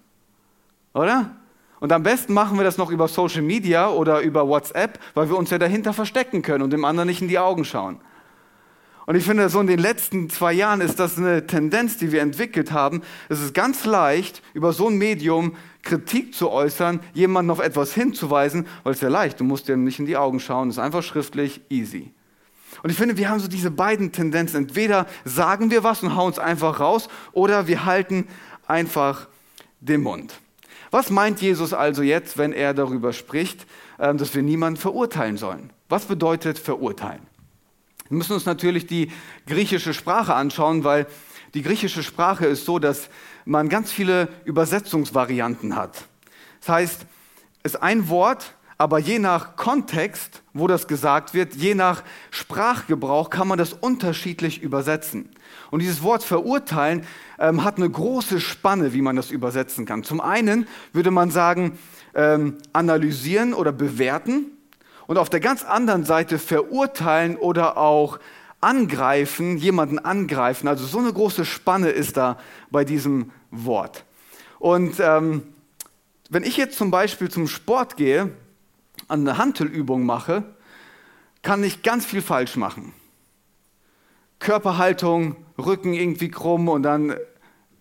Oder? 0.92 1.34
Und 1.80 1.90
am 1.90 2.02
besten 2.02 2.34
machen 2.34 2.58
wir 2.58 2.64
das 2.64 2.76
noch 2.76 2.90
über 2.90 3.08
Social 3.08 3.40
Media 3.40 3.88
oder 3.88 4.20
über 4.20 4.46
WhatsApp, 4.46 4.98
weil 5.14 5.30
wir 5.30 5.38
uns 5.38 5.48
ja 5.48 5.56
dahinter 5.56 5.94
verstecken 5.94 6.42
können 6.42 6.62
und 6.62 6.70
dem 6.70 6.84
anderen 6.84 7.06
nicht 7.08 7.22
in 7.22 7.28
die 7.28 7.38
Augen 7.38 7.64
schauen. 7.64 7.98
Und 9.06 9.14
ich 9.14 9.24
finde, 9.24 9.48
so 9.48 9.58
in 9.58 9.68
den 9.68 9.78
letzten 9.78 10.28
zwei 10.28 10.52
Jahren 10.52 10.82
ist 10.82 11.00
das 11.00 11.16
eine 11.16 11.46
Tendenz, 11.46 11.96
die 11.96 12.12
wir 12.12 12.20
entwickelt 12.20 12.72
haben. 12.72 13.00
Es 13.30 13.40
ist 13.40 13.54
ganz 13.54 13.86
leicht, 13.86 14.42
über 14.52 14.74
so 14.74 14.88
ein 14.88 14.98
Medium 14.98 15.56
Kritik 15.80 16.34
zu 16.34 16.50
äußern, 16.50 17.00
jemanden 17.14 17.50
auf 17.50 17.60
etwas 17.60 17.94
hinzuweisen, 17.94 18.66
weil 18.82 18.92
es 18.92 19.00
ja 19.00 19.08
leicht, 19.08 19.40
du 19.40 19.44
musst 19.44 19.66
dir 19.66 19.78
nicht 19.78 19.98
in 19.98 20.04
die 20.04 20.18
Augen 20.18 20.40
schauen, 20.40 20.68
ist 20.68 20.78
einfach 20.78 21.02
schriftlich, 21.02 21.62
easy. 21.70 22.12
Und 22.82 22.90
ich 22.90 22.96
finde, 22.96 23.16
wir 23.16 23.28
haben 23.28 23.40
so 23.40 23.48
diese 23.48 23.70
beiden 23.70 24.12
Tendenzen. 24.12 24.64
Entweder 24.64 25.06
sagen 25.24 25.70
wir 25.70 25.84
was 25.84 26.02
und 26.02 26.16
hauen 26.16 26.32
es 26.32 26.38
einfach 26.38 26.80
raus 26.80 27.08
oder 27.32 27.66
wir 27.66 27.84
halten 27.84 28.26
einfach 28.66 29.28
den 29.80 30.02
Mund. 30.02 30.40
Was 30.90 31.10
meint 31.10 31.40
Jesus 31.40 31.72
also 31.72 32.02
jetzt, 32.02 32.36
wenn 32.36 32.52
er 32.52 32.74
darüber 32.74 33.12
spricht, 33.12 33.66
ähm, 33.98 34.18
dass 34.18 34.34
wir 34.34 34.42
niemanden 34.42 34.78
verurteilen 34.78 35.36
sollen? 35.36 35.72
Was 35.88 36.06
bedeutet 36.06 36.58
verurteilen? 36.58 37.22
Wir 38.08 38.16
müssen 38.16 38.32
uns 38.32 38.44
natürlich 38.44 38.86
die 38.86 39.12
griechische 39.46 39.94
Sprache 39.94 40.34
anschauen, 40.34 40.82
weil 40.82 41.06
die 41.54 41.62
griechische 41.62 42.02
Sprache 42.02 42.46
ist 42.46 42.64
so, 42.64 42.78
dass 42.78 43.08
man 43.44 43.68
ganz 43.68 43.92
viele 43.92 44.28
Übersetzungsvarianten 44.44 45.76
hat. 45.76 46.04
Das 46.60 46.68
heißt, 46.68 47.06
es 47.62 47.74
ist 47.74 47.82
ein 47.82 48.08
Wort, 48.08 48.54
aber 48.80 48.98
je 48.98 49.18
nach 49.18 49.56
Kontext, 49.56 50.40
wo 50.54 50.66
das 50.66 50.88
gesagt 50.88 51.34
wird, 51.34 51.54
je 51.54 51.74
nach 51.74 52.02
Sprachgebrauch 52.30 53.28
kann 53.28 53.46
man 53.46 53.58
das 53.58 53.74
unterschiedlich 53.74 54.62
übersetzen. 54.62 55.28
Und 55.70 55.82
dieses 55.82 56.02
Wort 56.02 56.24
verurteilen 56.24 57.04
ähm, 57.38 57.62
hat 57.62 57.76
eine 57.76 57.90
große 57.90 58.40
Spanne, 58.40 58.94
wie 58.94 59.02
man 59.02 59.16
das 59.16 59.30
übersetzen 59.30 59.84
kann. 59.84 60.02
Zum 60.02 60.22
einen 60.22 60.66
würde 60.94 61.10
man 61.10 61.30
sagen, 61.30 61.78
ähm, 62.14 62.56
analysieren 62.72 63.52
oder 63.52 63.70
bewerten 63.70 64.46
und 65.06 65.18
auf 65.18 65.28
der 65.28 65.40
ganz 65.40 65.62
anderen 65.62 66.04
Seite 66.04 66.38
verurteilen 66.38 67.36
oder 67.36 67.76
auch 67.76 68.18
angreifen, 68.62 69.58
jemanden 69.58 69.98
angreifen. 69.98 70.68
Also 70.68 70.86
so 70.86 71.00
eine 71.00 71.12
große 71.12 71.44
Spanne 71.44 71.90
ist 71.90 72.16
da 72.16 72.38
bei 72.70 72.86
diesem 72.86 73.30
Wort. 73.50 74.06
Und 74.58 74.94
ähm, 75.00 75.42
wenn 76.30 76.44
ich 76.44 76.56
jetzt 76.56 76.78
zum 76.78 76.90
Beispiel 76.90 77.30
zum 77.30 77.46
Sport 77.46 77.98
gehe, 77.98 78.30
eine 79.10 79.38
Hantelübung 79.38 80.04
mache, 80.04 80.44
kann 81.42 81.64
ich 81.64 81.82
ganz 81.82 82.04
viel 82.06 82.22
falsch 82.22 82.56
machen. 82.56 82.92
Körperhaltung, 84.38 85.36
Rücken 85.58 85.92
irgendwie 85.92 86.30
krumm 86.30 86.68
und 86.68 86.82
dann 86.82 87.14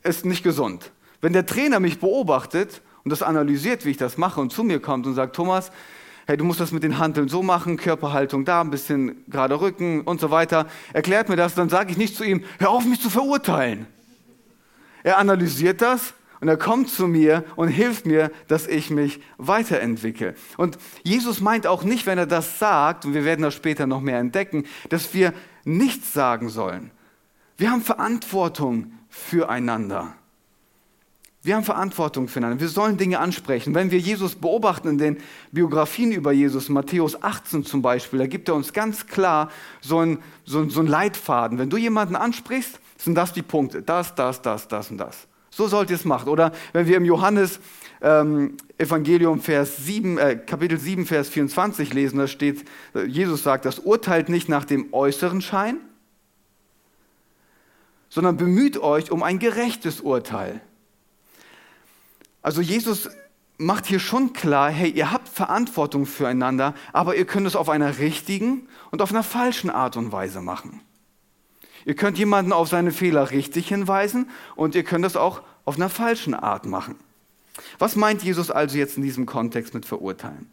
ist 0.04 0.26
nicht 0.26 0.44
gesund. 0.44 0.92
Wenn 1.22 1.34
der 1.34 1.46
Trainer 1.46 1.80
mich 1.80 2.00
beobachtet 2.00 2.82
und 3.04 3.12
das 3.12 3.22
analysiert, 3.22 3.86
wie 3.86 3.92
ich 3.92 3.98
das 3.98 4.18
mache 4.18 4.40
und 4.42 4.52
zu 4.52 4.64
mir 4.64 4.80
kommt 4.80 5.08
und 5.08 5.16
sagt, 5.16 5.36
Thomas, 5.36 5.72
hey, 6.28 6.38
du 6.38 6.44
musst 6.44 6.60
das 6.60 6.72
mit 6.72 6.84
den 6.84 7.00
Hanteln 7.00 7.28
so 7.28 7.42
machen, 7.42 7.78
Körperhaltung 7.78 8.46
da, 8.46 8.62
ein 8.62 8.70
bisschen 8.70 9.26
gerade 9.30 9.60
Rücken 9.60 10.02
und 10.02 10.20
so 10.20 10.32
weiter, 10.32 10.68
erklärt 10.94 11.28
mir 11.28 11.36
das, 11.36 11.56
dann 11.56 11.70
sage 11.70 11.92
ich 11.92 11.98
nicht 11.98 12.16
zu 12.16 12.24
ihm, 12.24 12.44
hör 12.60 12.70
auf 12.70 12.86
mich 12.86 13.02
zu 13.02 13.10
verurteilen. 13.10 13.88
Er 15.04 15.18
analysiert 15.18 15.82
das 15.82 16.14
und 16.42 16.48
er 16.48 16.58
kommt 16.58 16.90
zu 16.90 17.08
mir 17.08 17.44
und 17.56 17.68
hilft 17.68 18.06
mir, 18.06 18.32
dass 18.48 18.68
ich 18.68 18.90
mich 18.90 19.20
weiterentwickle. 19.38 20.36
Und 20.58 20.78
Jesus 21.04 21.42
meint 21.42 21.68
auch 21.68 21.84
nicht, 21.84 22.06
wenn 22.06 22.18
er 22.18 22.28
das 22.28 22.60
sagt, 22.60 23.06
und 23.06 23.14
wir 23.14 23.26
werden 23.26 23.42
das 23.42 23.54
später 23.54 23.88
noch 23.88 24.02
mehr 24.02 24.20
entdecken, 24.20 24.66
dass 24.90 25.14
wir 25.14 25.34
nichts 25.66 26.14
sagen 26.14 26.50
sollen. 26.50 26.92
Wir 27.58 27.72
haben 27.72 27.82
Verantwortung 27.82 28.94
füreinander. 29.10 30.16
Wir 31.42 31.56
haben 31.56 31.64
Verantwortung 31.64 32.28
füreinander. 32.28 32.60
Wir 32.60 32.70
sollen 32.70 32.98
Dinge 32.98 33.20
ansprechen. 33.20 33.74
Wenn 33.74 33.92
wir 33.92 34.00
Jesus 34.00 34.36
beobachten 34.36 34.90
in 34.90 34.98
den 34.98 35.18
Biografien 35.52 36.12
über 36.12 36.32
Jesus, 36.32 36.70
Matthäus 36.70 37.22
18 37.22 37.66
zum 37.66 37.82
Beispiel, 37.82 38.20
da 38.20 38.28
gibt 38.28 38.50
er 38.50 38.56
uns 38.56 38.72
ganz 38.72 39.08
klar 39.08 39.50
so 39.82 40.00
einen 40.00 40.20
so 40.46 40.68
so 40.70 40.82
ein 40.82 40.88
Leitfaden. 40.88 41.58
Wenn 41.58 41.70
du 41.70 41.78
jemanden 41.78 42.16
ansprichst, 42.16 42.80
sind 42.98 43.16
das 43.16 43.32
die 43.32 43.42
Punkte. 43.42 43.82
Das, 43.82 44.16
das, 44.16 44.42
das, 44.42 44.68
das 44.68 44.92
und 44.92 44.98
das. 44.98 45.28
So 45.60 45.68
sollt 45.68 45.90
ihr 45.90 45.98
es 45.98 46.06
machen. 46.06 46.30
Oder 46.30 46.54
wenn 46.72 46.88
wir 46.88 46.96
im 46.96 47.04
Johannes 47.04 47.60
ähm, 48.02 48.56
Evangelium 48.78 49.42
Vers 49.42 49.76
7, 49.76 50.18
äh, 50.18 50.38
Kapitel 50.38 50.80
7, 50.80 51.06
Vers 51.06 51.28
24 51.28 51.94
lesen, 51.94 52.18
da 52.18 52.28
steht, 52.28 52.64
äh, 52.96 53.04
Jesus 53.04 53.44
sagt, 53.44 53.66
das 53.66 53.80
urteilt 53.80 54.30
nicht 54.30 54.48
nach 54.48 54.64
dem 54.64 54.94
äußeren 54.94 55.42
Schein, 55.42 55.76
sondern 58.08 58.38
bemüht 58.38 58.78
euch 58.78 59.12
um 59.12 59.22
ein 59.22 59.38
gerechtes 59.38 60.00
Urteil. 60.00 60.62
Also 62.42 62.62
Jesus 62.62 63.10
macht 63.58 63.86
hier 63.86 64.00
schon 64.00 64.32
klar, 64.32 64.70
hey, 64.70 64.90
ihr 64.90 65.12
habt 65.12 65.28
Verantwortung 65.28 66.06
füreinander, 66.06 66.74
aber 66.94 67.18
ihr 67.18 67.26
könnt 67.26 67.48
es 67.48 67.58
auf 67.58 67.68
einer 67.68 67.98
richtigen 67.98 68.70
und 68.92 69.02
auf 69.02 69.12
einer 69.12 69.24
falschen 69.24 69.70
Art 69.70 69.98
und 69.98 70.14
Weise 70.14 70.40
machen. 70.40 70.80
Ihr 71.90 71.96
könnt 71.96 72.20
jemanden 72.20 72.54
auf 72.54 72.70
seine 72.70 72.92
Fehler 72.92 73.32
richtig 73.32 73.70
hinweisen 73.70 74.30
und 74.56 74.76
ihr 74.76 74.84
könnt 74.84 75.04
das 75.04 75.16
auch 75.16 75.42
auf 75.66 75.78
einer 75.78 75.90
falschen 75.90 76.36
Art 76.36 76.68
machen. 76.68 76.94
Was 77.80 77.96
meint 77.96 78.22
Jesus 78.22 78.52
also 78.52 78.78
jetzt 78.78 78.98
in 78.98 79.02
diesem 79.02 79.26
Kontext 79.26 79.74
mit 79.74 79.88
verurteilen? 79.88 80.52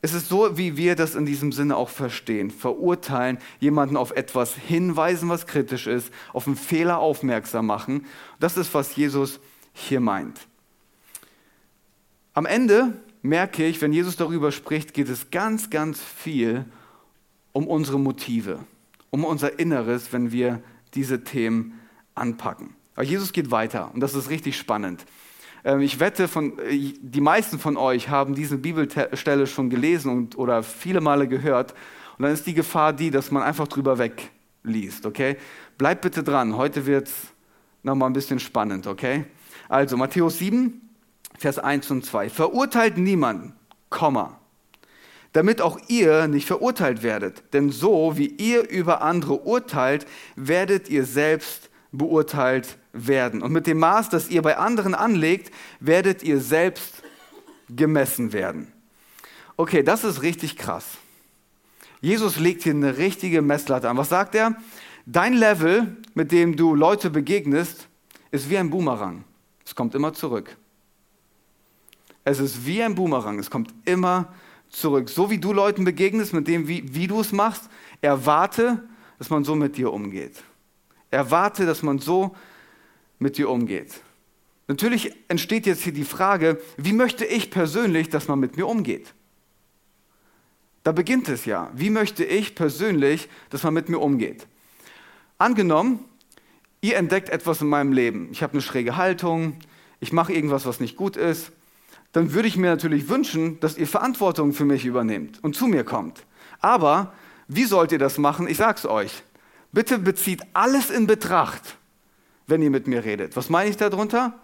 Es 0.00 0.14
ist 0.14 0.28
so, 0.28 0.58
wie 0.58 0.76
wir 0.76 0.96
das 0.96 1.14
in 1.14 1.26
diesem 1.26 1.52
Sinne 1.52 1.76
auch 1.76 1.90
verstehen. 1.90 2.50
Verurteilen, 2.50 3.38
jemanden 3.60 3.96
auf 3.96 4.10
etwas 4.10 4.56
hinweisen, 4.56 5.28
was 5.28 5.46
kritisch 5.46 5.86
ist, 5.86 6.12
auf 6.32 6.48
einen 6.48 6.56
Fehler 6.56 6.98
aufmerksam 6.98 7.66
machen. 7.66 8.04
Das 8.40 8.56
ist, 8.56 8.74
was 8.74 8.96
Jesus 8.96 9.38
hier 9.72 10.00
meint. 10.00 10.40
Am 12.34 12.46
Ende 12.46 13.00
merke 13.22 13.64
ich, 13.64 13.80
wenn 13.80 13.92
Jesus 13.92 14.16
darüber 14.16 14.50
spricht, 14.50 14.92
geht 14.92 15.08
es 15.08 15.30
ganz, 15.30 15.70
ganz 15.70 16.00
viel 16.02 16.64
um 17.52 17.68
unsere 17.68 18.00
Motive 18.00 18.58
um 19.12 19.24
unser 19.24 19.58
Inneres, 19.58 20.12
wenn 20.12 20.32
wir 20.32 20.60
diese 20.94 21.22
Themen 21.22 21.78
anpacken. 22.14 22.74
Aber 22.94 23.04
Jesus 23.04 23.32
geht 23.32 23.50
weiter 23.50 23.90
und 23.94 24.00
das 24.00 24.14
ist 24.14 24.30
richtig 24.30 24.56
spannend. 24.56 25.04
Ähm, 25.64 25.80
ich 25.80 26.00
wette, 26.00 26.28
von, 26.28 26.58
äh, 26.58 26.94
die 27.00 27.20
meisten 27.20 27.58
von 27.58 27.76
euch 27.76 28.08
haben 28.08 28.34
diese 28.34 28.58
Bibelstelle 28.58 29.46
schon 29.46 29.70
gelesen 29.70 30.10
und, 30.10 30.38
oder 30.38 30.62
viele 30.62 31.00
Male 31.00 31.28
gehört. 31.28 31.72
Und 32.18 32.24
dann 32.24 32.32
ist 32.32 32.46
die 32.46 32.54
Gefahr 32.54 32.92
die, 32.92 33.10
dass 33.10 33.30
man 33.30 33.42
einfach 33.42 33.68
drüber 33.68 33.98
wegliest, 33.98 35.06
okay? 35.06 35.36
Bleibt 35.78 36.02
bitte 36.02 36.22
dran, 36.22 36.56
heute 36.56 36.86
wird 36.86 37.08
es 37.08 37.14
nochmal 37.82 38.10
ein 38.10 38.14
bisschen 38.14 38.38
spannend, 38.38 38.86
okay? 38.86 39.24
Also 39.68 39.96
Matthäus 39.96 40.38
7, 40.38 40.80
Vers 41.38 41.58
1 41.58 41.90
und 41.90 42.04
2. 42.04 42.30
Verurteilt 42.30 42.96
niemanden, 42.96 43.54
Komma, 43.88 44.38
damit 45.32 45.60
auch 45.60 45.78
ihr 45.88 46.28
nicht 46.28 46.46
verurteilt 46.46 47.02
werdet. 47.02 47.42
Denn 47.52 47.70
so 47.70 48.16
wie 48.16 48.26
ihr 48.26 48.68
über 48.68 49.02
andere 49.02 49.40
urteilt, 49.40 50.06
werdet 50.36 50.88
ihr 50.88 51.04
selbst 51.04 51.70
beurteilt 51.90 52.78
werden. 52.92 53.42
Und 53.42 53.52
mit 53.52 53.66
dem 53.66 53.78
Maß, 53.78 54.10
das 54.10 54.28
ihr 54.28 54.42
bei 54.42 54.56
anderen 54.56 54.94
anlegt, 54.94 55.52
werdet 55.80 56.22
ihr 56.22 56.40
selbst 56.40 57.02
gemessen 57.68 58.32
werden. 58.32 58.72
Okay, 59.56 59.82
das 59.82 60.04
ist 60.04 60.22
richtig 60.22 60.56
krass. 60.56 60.84
Jesus 62.00 62.38
legt 62.38 62.62
hier 62.62 62.74
eine 62.74 62.98
richtige 62.98 63.42
Messlatte 63.42 63.88
an. 63.88 63.96
Was 63.96 64.08
sagt 64.08 64.34
er? 64.34 64.56
Dein 65.06 65.34
Level, 65.34 65.96
mit 66.14 66.32
dem 66.32 66.56
du 66.56 66.74
Leute 66.74 67.10
begegnest, 67.10 67.88
ist 68.30 68.50
wie 68.50 68.58
ein 68.58 68.70
Boomerang. 68.70 69.24
Es 69.64 69.74
kommt 69.74 69.94
immer 69.94 70.12
zurück. 70.12 70.56
Es 72.24 72.38
ist 72.38 72.66
wie 72.66 72.82
ein 72.82 72.94
Boomerang. 72.94 73.38
Es 73.38 73.50
kommt 73.50 73.72
immer 73.84 74.32
zurück. 74.72 75.08
So 75.08 75.30
wie 75.30 75.38
du 75.38 75.52
Leuten 75.52 75.84
begegnest, 75.84 76.32
mit 76.32 76.48
dem, 76.48 76.66
wie, 76.66 76.94
wie 76.94 77.06
du 77.06 77.20
es 77.20 77.30
machst, 77.30 77.68
erwarte, 78.00 78.82
dass 79.18 79.30
man 79.30 79.44
so 79.44 79.54
mit 79.54 79.76
dir 79.76 79.92
umgeht. 79.92 80.42
Erwarte, 81.10 81.66
dass 81.66 81.82
man 81.82 81.98
so 81.98 82.34
mit 83.18 83.36
dir 83.36 83.48
umgeht. 83.50 84.00
Natürlich 84.66 85.14
entsteht 85.28 85.66
jetzt 85.66 85.82
hier 85.82 85.92
die 85.92 86.04
Frage, 86.04 86.60
wie 86.76 86.92
möchte 86.92 87.24
ich 87.24 87.50
persönlich, 87.50 88.08
dass 88.08 88.28
man 88.28 88.40
mit 88.40 88.56
mir 88.56 88.66
umgeht? 88.66 89.12
Da 90.82 90.92
beginnt 90.92 91.28
es 91.28 91.44
ja. 91.44 91.70
Wie 91.74 91.90
möchte 91.90 92.24
ich 92.24 92.54
persönlich, 92.54 93.28
dass 93.50 93.62
man 93.62 93.74
mit 93.74 93.88
mir 93.88 93.98
umgeht? 93.98 94.46
Angenommen, 95.38 96.00
ihr 96.80 96.96
entdeckt 96.96 97.28
etwas 97.28 97.60
in 97.60 97.68
meinem 97.68 97.92
Leben. 97.92 98.28
Ich 98.32 98.42
habe 98.42 98.54
eine 98.54 98.62
schräge 98.62 98.96
Haltung, 98.96 99.56
ich 100.00 100.12
mache 100.12 100.32
irgendwas, 100.32 100.66
was 100.66 100.80
nicht 100.80 100.96
gut 100.96 101.16
ist 101.16 101.52
dann 102.12 102.34
würde 102.34 102.48
ich 102.48 102.56
mir 102.56 102.70
natürlich 102.70 103.08
wünschen, 103.08 103.58
dass 103.60 103.78
ihr 103.78 103.86
Verantwortung 103.86 104.52
für 104.52 104.64
mich 104.64 104.84
übernehmt 104.84 105.42
und 105.42 105.56
zu 105.56 105.66
mir 105.66 105.84
kommt. 105.84 106.24
Aber 106.60 107.12
wie 107.48 107.64
sollt 107.64 107.92
ihr 107.92 107.98
das 107.98 108.18
machen? 108.18 108.46
Ich 108.46 108.58
sag's 108.58 108.86
euch. 108.86 109.22
Bitte 109.72 109.98
bezieht 109.98 110.42
alles 110.52 110.90
in 110.90 111.06
Betracht, 111.06 111.76
wenn 112.46 112.62
ihr 112.62 112.70
mit 112.70 112.86
mir 112.86 113.04
redet. 113.04 113.36
Was 113.36 113.48
meine 113.48 113.70
ich 113.70 113.78
darunter? 113.78 114.38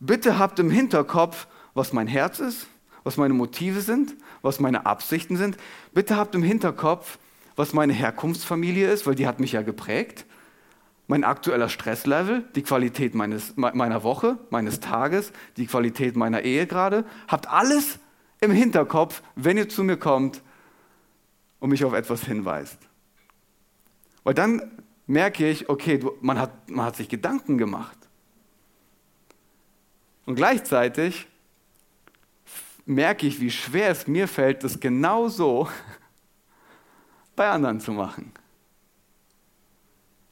Bitte 0.00 0.38
habt 0.38 0.58
im 0.58 0.70
Hinterkopf, 0.70 1.46
was 1.74 1.92
mein 1.92 2.06
Herz 2.06 2.40
ist, 2.40 2.66
was 3.04 3.18
meine 3.18 3.34
Motive 3.34 3.82
sind, 3.82 4.14
was 4.42 4.60
meine 4.60 4.86
Absichten 4.86 5.36
sind. 5.36 5.58
Bitte 5.92 6.16
habt 6.16 6.34
im 6.34 6.42
Hinterkopf, 6.42 7.18
was 7.54 7.74
meine 7.74 7.92
Herkunftsfamilie 7.92 8.90
ist, 8.90 9.06
weil 9.06 9.14
die 9.14 9.26
hat 9.26 9.40
mich 9.40 9.52
ja 9.52 9.62
geprägt 9.62 10.24
mein 11.08 11.24
aktueller 11.24 11.68
Stresslevel, 11.68 12.44
die 12.54 12.62
Qualität 12.62 13.14
meines, 13.14 13.56
meiner 13.56 14.02
Woche, 14.02 14.38
meines 14.50 14.80
Tages, 14.80 15.32
die 15.56 15.66
Qualität 15.66 16.16
meiner 16.16 16.42
Ehe 16.42 16.66
gerade. 16.66 17.04
Habt 17.28 17.48
alles 17.48 17.98
im 18.40 18.50
Hinterkopf, 18.50 19.22
wenn 19.36 19.56
ihr 19.56 19.68
zu 19.68 19.84
mir 19.84 19.96
kommt 19.96 20.42
und 21.60 21.70
mich 21.70 21.84
auf 21.84 21.92
etwas 21.92 22.24
hinweist. 22.24 22.78
Weil 24.24 24.34
dann 24.34 24.62
merke 25.06 25.48
ich, 25.48 25.68
okay, 25.68 25.98
du, 25.98 26.12
man, 26.20 26.40
hat, 26.40 26.68
man 26.68 26.86
hat 26.86 26.96
sich 26.96 27.08
Gedanken 27.08 27.56
gemacht. 27.56 27.96
Und 30.24 30.34
gleichzeitig 30.34 31.28
merke 32.84 33.28
ich, 33.28 33.40
wie 33.40 33.52
schwer 33.52 33.90
es 33.90 34.08
mir 34.08 34.26
fällt, 34.26 34.64
das 34.64 34.80
genauso 34.80 35.68
bei 37.36 37.48
anderen 37.48 37.78
zu 37.78 37.92
machen 37.92 38.32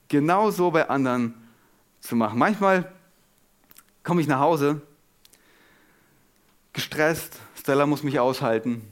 genauso 0.09 0.71
bei 0.71 0.89
anderen 0.89 1.35
zu 2.01 2.17
machen. 2.17 2.39
Manchmal 2.39 2.93
komme 4.03 4.21
ich 4.21 4.27
nach 4.27 4.41
Hause 4.41 4.83
gestresst, 6.73 7.41
Stella 7.55 7.87
muss 7.87 8.03
mich 8.03 8.21
aushalten. 8.21 8.83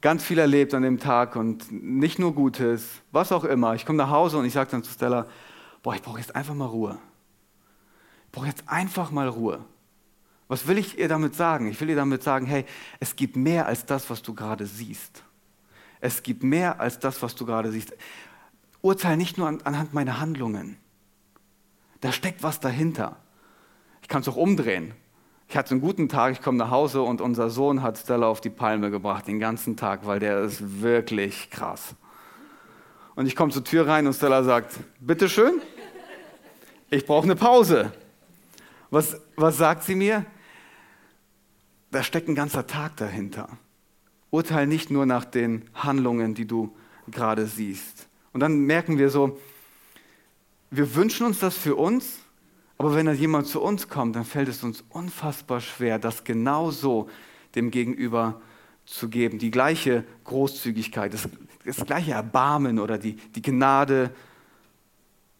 Ganz 0.00 0.22
viel 0.22 0.38
erlebt 0.38 0.72
an 0.74 0.82
dem 0.82 0.98
Tag 0.98 1.36
und 1.36 1.70
nicht 1.70 2.18
nur 2.18 2.34
Gutes, 2.34 2.86
was 3.10 3.32
auch 3.32 3.44
immer. 3.44 3.74
Ich 3.74 3.84
komme 3.84 3.98
nach 3.98 4.10
Hause 4.10 4.38
und 4.38 4.44
ich 4.44 4.52
sage 4.52 4.70
dann 4.70 4.82
zu 4.82 4.92
Stella, 4.92 5.26
boah, 5.82 5.94
ich 5.94 6.02
brauche 6.02 6.18
jetzt 6.18 6.34
einfach 6.34 6.54
mal 6.54 6.66
Ruhe. 6.66 6.98
Ich 8.26 8.32
brauche 8.32 8.46
jetzt 8.46 8.68
einfach 8.68 9.10
mal 9.10 9.28
Ruhe. 9.28 9.64
Was 10.48 10.66
will 10.66 10.78
ich 10.78 10.98
ihr 10.98 11.08
damit 11.08 11.34
sagen? 11.34 11.68
Ich 11.68 11.80
will 11.80 11.88
ihr 11.88 11.96
damit 11.96 12.22
sagen, 12.22 12.46
hey, 12.46 12.64
es 13.00 13.16
gibt 13.16 13.36
mehr 13.36 13.66
als 13.66 13.86
das, 13.86 14.08
was 14.10 14.22
du 14.22 14.34
gerade 14.34 14.66
siehst. 14.66 15.22
Es 16.00 16.22
gibt 16.22 16.42
mehr 16.42 16.80
als 16.80 16.98
das, 16.98 17.22
was 17.22 17.34
du 17.34 17.46
gerade 17.46 17.72
siehst. 17.72 17.94
Urteil 18.84 19.16
nicht 19.16 19.38
nur 19.38 19.48
anhand 19.48 19.94
meiner 19.94 20.20
Handlungen. 20.20 20.76
Da 22.02 22.12
steckt 22.12 22.42
was 22.42 22.60
dahinter. 22.60 23.16
Ich 24.02 24.08
kann 24.08 24.20
es 24.20 24.28
auch 24.28 24.36
umdrehen. 24.36 24.92
Ich 25.48 25.56
hatte 25.56 25.70
einen 25.70 25.80
guten 25.80 26.10
Tag, 26.10 26.32
ich 26.32 26.42
komme 26.42 26.58
nach 26.58 26.70
Hause 26.70 27.00
und 27.00 27.22
unser 27.22 27.48
Sohn 27.48 27.80
hat 27.80 27.96
Stella 27.96 28.26
auf 28.26 28.42
die 28.42 28.50
Palme 28.50 28.90
gebracht, 28.90 29.26
den 29.26 29.40
ganzen 29.40 29.78
Tag, 29.78 30.04
weil 30.04 30.20
der 30.20 30.42
ist 30.42 30.82
wirklich 30.82 31.48
krass. 31.48 31.94
Und 33.14 33.26
ich 33.26 33.34
komme 33.34 33.52
zur 33.52 33.64
Tür 33.64 33.86
rein 33.86 34.06
und 34.06 34.12
Stella 34.12 34.42
sagt, 34.42 34.78
bitteschön, 35.00 35.62
ich 36.90 37.06
brauche 37.06 37.24
eine 37.24 37.36
Pause. 37.36 37.90
Was, 38.90 39.18
was 39.34 39.56
sagt 39.56 39.84
sie 39.84 39.94
mir? 39.94 40.26
Da 41.90 42.02
steckt 42.02 42.28
ein 42.28 42.34
ganzer 42.34 42.66
Tag 42.66 42.98
dahinter. 42.98 43.48
Urteil 44.28 44.66
nicht 44.66 44.90
nur 44.90 45.06
nach 45.06 45.24
den 45.24 45.70
Handlungen, 45.72 46.34
die 46.34 46.46
du 46.46 46.76
gerade 47.10 47.46
siehst. 47.46 48.08
Und 48.34 48.40
dann 48.40 48.60
merken 48.62 48.98
wir 48.98 49.10
so, 49.10 49.38
wir 50.70 50.94
wünschen 50.96 51.24
uns 51.24 51.38
das 51.38 51.56
für 51.56 51.76
uns, 51.76 52.18
aber 52.76 52.96
wenn 52.96 53.06
da 53.06 53.12
jemand 53.12 53.46
zu 53.46 53.62
uns 53.62 53.88
kommt, 53.88 54.16
dann 54.16 54.24
fällt 54.24 54.48
es 54.48 54.64
uns 54.64 54.84
unfassbar 54.88 55.60
schwer, 55.60 56.00
das 56.00 56.24
genau 56.24 56.72
so 56.72 57.08
dem 57.54 57.70
Gegenüber 57.70 58.40
zu 58.84 59.08
geben. 59.08 59.38
Die 59.38 59.52
gleiche 59.52 60.04
Großzügigkeit, 60.24 61.14
das, 61.14 61.28
das 61.64 61.86
gleiche 61.86 62.10
Erbarmen 62.10 62.80
oder 62.80 62.98
die, 62.98 63.14
die 63.14 63.40
Gnade 63.40 64.10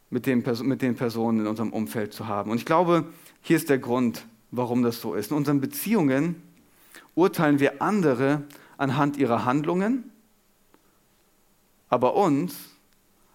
mit 0.09 0.27
den, 0.27 0.45
mit 0.63 0.81
den 0.81 0.95
Personen 0.95 1.41
in 1.41 1.47
unserem 1.49 1.73
Umfeld 1.73 2.13
zu 2.13 2.29
haben. 2.29 2.53
Und 2.53 2.59
ich 2.59 2.65
glaube, 2.65 3.07
hier 3.43 3.57
ist 3.57 3.71
der 3.71 3.79
Grund, 3.79 4.25
warum 4.53 4.85
das 4.85 5.01
so 5.01 5.15
ist. 5.15 5.33
In 5.33 5.37
unseren 5.37 5.61
Beziehungen 5.61 6.41
urteilen 7.17 7.59
wir 7.59 7.83
andere 7.83 8.45
anhand 8.77 9.17
ihrer 9.17 9.45
Handlungen, 9.45 10.13
aber 11.89 12.15
uns 12.15 12.74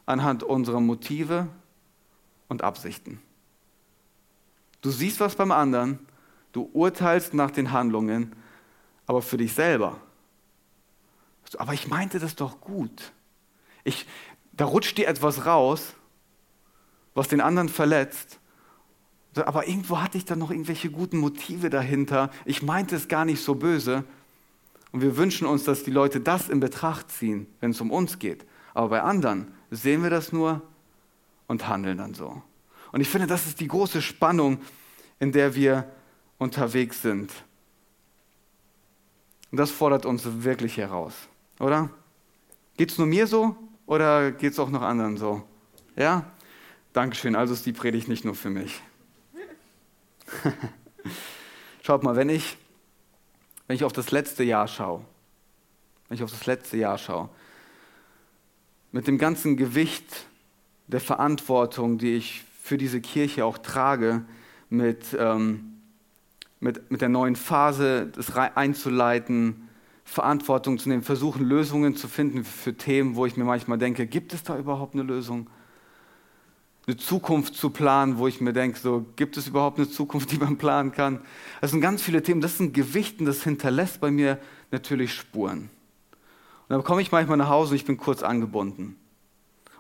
anhand 0.10 0.44
unserer 0.44 0.80
Motive 0.80 1.48
und 2.48 2.64
Absichten. 2.64 3.22
Du 4.82 4.90
siehst 4.90 5.20
was 5.20 5.36
beim 5.36 5.52
anderen, 5.52 6.00
du 6.52 6.68
urteilst 6.74 7.36
nach 7.36 7.52
den 7.52 7.72
Handlungen, 7.72 8.36
aber 9.06 9.22
für 9.22 9.38
dich 9.38 9.54
selber. 9.54 10.02
Aber 11.58 11.74
ich 11.74 11.88
meinte 11.88 12.20
das 12.20 12.36
doch 12.36 12.60
gut. 12.60 13.12
Ich, 13.84 14.08
da 14.54 14.66
rutscht 14.66 14.98
dir 14.98 15.08
etwas 15.08 15.46
raus, 15.46 15.94
was 17.14 17.28
den 17.28 17.42
anderen 17.42 17.70
verletzt. 17.70 18.40
Aber 19.36 19.68
irgendwo 19.68 20.02
hatte 20.02 20.18
ich 20.18 20.26
dann 20.26 20.40
noch 20.40 20.52
irgendwelche 20.52 20.90
guten 20.90 21.18
Motive 21.18 21.70
dahinter. 21.70 22.32
Ich 22.46 22.64
meinte 22.64 22.96
es 22.96 23.08
gar 23.08 23.26
nicht 23.26 23.44
so 23.44 23.56
böse. 23.56 24.04
Und 24.92 25.02
wir 25.02 25.18
wünschen 25.18 25.46
uns, 25.46 25.66
dass 25.66 25.84
die 25.84 25.92
Leute 25.92 26.20
das 26.20 26.50
in 26.50 26.60
Betracht 26.60 27.12
ziehen, 27.12 27.46
wenn 27.60 27.72
es 27.72 27.82
um 27.82 27.92
uns 27.92 28.18
geht. 28.18 28.46
Aber 28.74 28.90
bei 28.90 29.02
anderen 29.02 29.54
sehen 29.72 30.04
wir 30.04 30.10
das 30.10 30.32
nur 30.32 30.62
und 31.48 31.68
handeln 31.68 31.98
dann 31.98 32.14
so. 32.14 32.42
Und 32.92 33.02
ich 33.02 33.10
finde, 33.10 33.28
das 33.28 33.46
ist 33.46 33.60
die 33.60 33.68
große 33.68 34.02
Spannung, 34.02 34.60
in 35.20 35.32
der 35.32 35.56
wir 35.56 35.90
unterwegs 36.38 37.02
sind. 37.02 37.32
Und 39.52 39.58
das 39.58 39.72
fordert 39.72 40.06
uns 40.06 40.24
wirklich 40.44 40.78
heraus, 40.78 41.14
oder? 41.60 41.90
Geht 42.78 42.92
es 42.92 42.98
nur 42.98 43.08
mir 43.08 43.28
so 43.28 43.56
oder 43.86 44.32
geht 44.32 44.54
es 44.54 44.60
auch 44.60 44.70
noch 44.70 44.82
anderen 44.82 45.18
so? 45.18 45.44
Ja? 45.96 46.32
Dankeschön, 46.94 47.36
also 47.36 47.54
ist 47.54 47.66
die 47.66 47.74
Predigt 47.74 48.08
nicht 48.08 48.26
nur 48.26 48.36
für 48.36 48.50
mich. 48.50 48.82
Schaut 51.84 52.04
mal, 52.04 52.16
wenn 52.16 52.30
ich, 52.30 52.58
wenn 53.68 53.76
ich 53.76 53.84
auf 53.84 53.94
das 53.94 54.12
letzte 54.12 54.44
Jahr 54.44 54.68
schaue, 54.68 55.04
wenn 56.08 56.16
ich 56.16 56.24
auf 56.24 56.32
das 56.32 56.46
letzte 56.46 56.78
Jahr 56.78 56.98
schaue, 56.98 57.30
mit 58.92 59.08
dem 59.08 59.18
ganzen 59.18 59.58
Gewicht 59.58 60.28
der 60.88 61.00
Verantwortung, 61.00 61.98
die 61.98 62.16
ich 62.16 62.44
für 62.62 62.78
diese 62.78 63.02
Kirche 63.02 63.46
auch 63.46 63.58
trage, 63.58 64.24
mit, 64.70 65.16
ähm, 65.18 65.76
mit, 66.60 66.92
mit 66.92 67.02
der 67.02 67.10
neuen 67.10 67.36
Phase 67.36 68.08
das 68.08 68.36
einzuleiten, 68.36 69.70
Verantwortung 70.04 70.80
zu 70.80 70.90
nehmen, 70.90 71.04
versuchen 71.04 71.46
Lösungen 71.46 71.96
zu 71.96 72.08
finden 72.08 72.44
für 72.44 72.76
Themen, 72.76 73.16
wo 73.16 73.28
ich 73.28 73.38
mir 73.38 73.44
manchmal 73.44 73.78
denke, 73.78 74.08
gibt 74.08 74.34
es 74.34 74.44
da 74.44 74.58
überhaupt 74.58 74.96
eine 74.96 75.04
Lösung? 75.04 75.48
Eine 76.88 76.98
Zukunft 76.98 77.54
zu 77.54 77.70
planen, 77.70 78.18
wo 78.18 78.28
ich 78.28 78.42
mir 78.42 78.52
denke, 78.52 78.80
so, 78.80 79.06
gibt 79.16 79.38
es 79.38 79.48
überhaupt 79.48 79.78
eine 79.78 79.88
Zukunft, 79.88 80.32
die 80.32 80.38
man 80.38 80.58
planen 80.58 80.92
kann? 80.92 81.22
Das 81.62 81.70
sind 81.70 81.82
ganz 81.82 82.02
viele 82.02 82.24
Themen, 82.24 82.42
das 82.42 82.58
sind 82.58 82.74
Gewichten, 82.74 83.26
das 83.26 83.44
hinterlässt 83.44 84.02
bei 84.02 84.10
mir 84.10 84.40
natürlich 84.72 85.14
Spuren. 85.14 85.70
Und 86.70 86.76
dann 86.76 86.84
komme 86.84 87.02
ich 87.02 87.12
manchmal 87.12 87.38
nach 87.38 87.50
Hause 87.50 87.72
und 87.72 87.78
ich 87.78 87.86
bin 87.86 87.98
kurz 87.98 88.22
angebunden. 88.22 88.96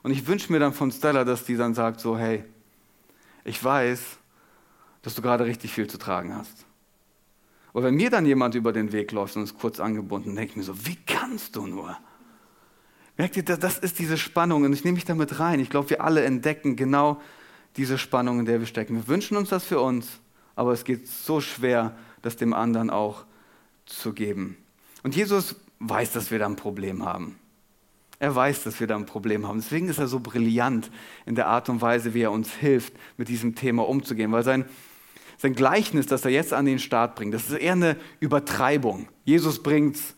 Und 0.02 0.12
ich 0.12 0.25
wünsche 0.25 0.52
mir 0.52 0.60
dann 0.60 0.73
von 0.73 0.91
Stella, 0.91 1.23
dass 1.23 1.45
die 1.45 1.56
dann 1.56 1.75
sagt 1.75 1.99
so, 1.99 2.17
hey, 2.17 2.43
ich 3.43 3.63
weiß, 3.63 4.17
dass 5.04 5.13
du 5.15 5.21
gerade 5.21 5.45
richtig 5.45 5.71
viel 5.71 5.88
zu 5.88 5.99
tragen 5.99 6.36
hast. 6.36 6.65
Und 7.73 7.84
wenn 7.84 7.93
mir 7.93 8.10
dann 8.10 8.25
jemand 8.25 8.56
über 8.56 8.73
den 8.73 8.91
Weg 8.91 9.12
läuft 9.12 9.36
und 9.36 9.43
ist 9.43 9.60
kurz 9.60 9.80
angebunden, 9.80 10.36
denke 10.36 10.52
ich 10.52 10.58
mir 10.58 10.63
so, 10.63 10.86
wie 10.88 10.95
kannst 10.95 11.56
du 11.56 11.67
nur? 11.67 11.95
Merkt 13.17 13.38
ihr, 13.38 13.43
das 13.43 13.78
ist 13.78 13.99
diese 13.99 14.17
Spannung 14.17 14.63
und 14.63 14.73
ich 14.73 14.84
nehme 14.84 14.95
mich 14.95 15.06
damit 15.06 15.39
rein. 15.39 15.60
Ich 15.60 15.69
glaube, 15.69 15.91
wir 15.91 16.04
alle 16.04 16.23
entdecken 16.23 16.75
genau 16.75 17.21
diese 17.78 17.99
Spannung, 17.99 18.39
in 18.39 18.45
der 18.45 18.60
wir 18.60 18.65
stecken. 18.65 18.95
Wir 18.95 19.08
wünschen 19.08 19.38
uns 19.38 19.49
das 19.49 19.63
für 19.63 19.80
uns, 19.80 20.08
aber 20.56 20.73
es 20.73 20.86
geht 20.86 21.08
so 21.08 21.39
schwer, 21.39 21.95
das 22.23 22.36
dem 22.36 22.54
anderen 22.54 22.89
auch 22.89 23.25
zu 23.86 24.13
geben. 24.13 24.58
Und 25.04 25.15
Jesus 25.15 25.56
weiß, 25.80 26.12
dass 26.13 26.32
wir 26.32 26.39
da 26.39 26.46
ein 26.46 26.56
Problem 26.56 27.06
haben. 27.06 27.39
Er 28.20 28.36
weiß, 28.36 28.63
dass 28.63 28.80
wir 28.82 28.88
da 28.88 28.98
ein 28.98 29.06
Problem 29.06 29.48
haben. 29.48 29.60
Deswegen 29.60 29.88
ist 29.88 29.98
er 29.98 30.08
so 30.08 30.20
brillant 30.20 30.92
in 31.26 31.36
der 31.36 31.48
Art 31.48 31.70
und 31.70 31.82
Weise, 31.82 32.13
wie 32.13 32.22
er 32.22 32.32
uns 32.32 32.54
hilft, 32.54 32.94
mit 33.15 33.30
diesem 33.30 33.56
Thema 33.56 33.88
umzugehen. 33.88 34.32
Weil 34.34 34.44
sein, 34.44 34.65
sein 35.38 35.56
Gleichnis, 35.56 36.06
das 36.06 36.26
er 36.26 36.32
jetzt 36.32 36.52
an 36.52 36.65
den 36.65 36.80
Start 36.80 37.15
bringt, 37.15 37.34
das 37.34 37.50
ist 37.50 37.58
eher 37.58 37.74
eine 37.74 37.96
Übertreibung. 38.20 39.08
Jesus 39.24 39.63
bringt 39.63 39.96
es 39.96 40.15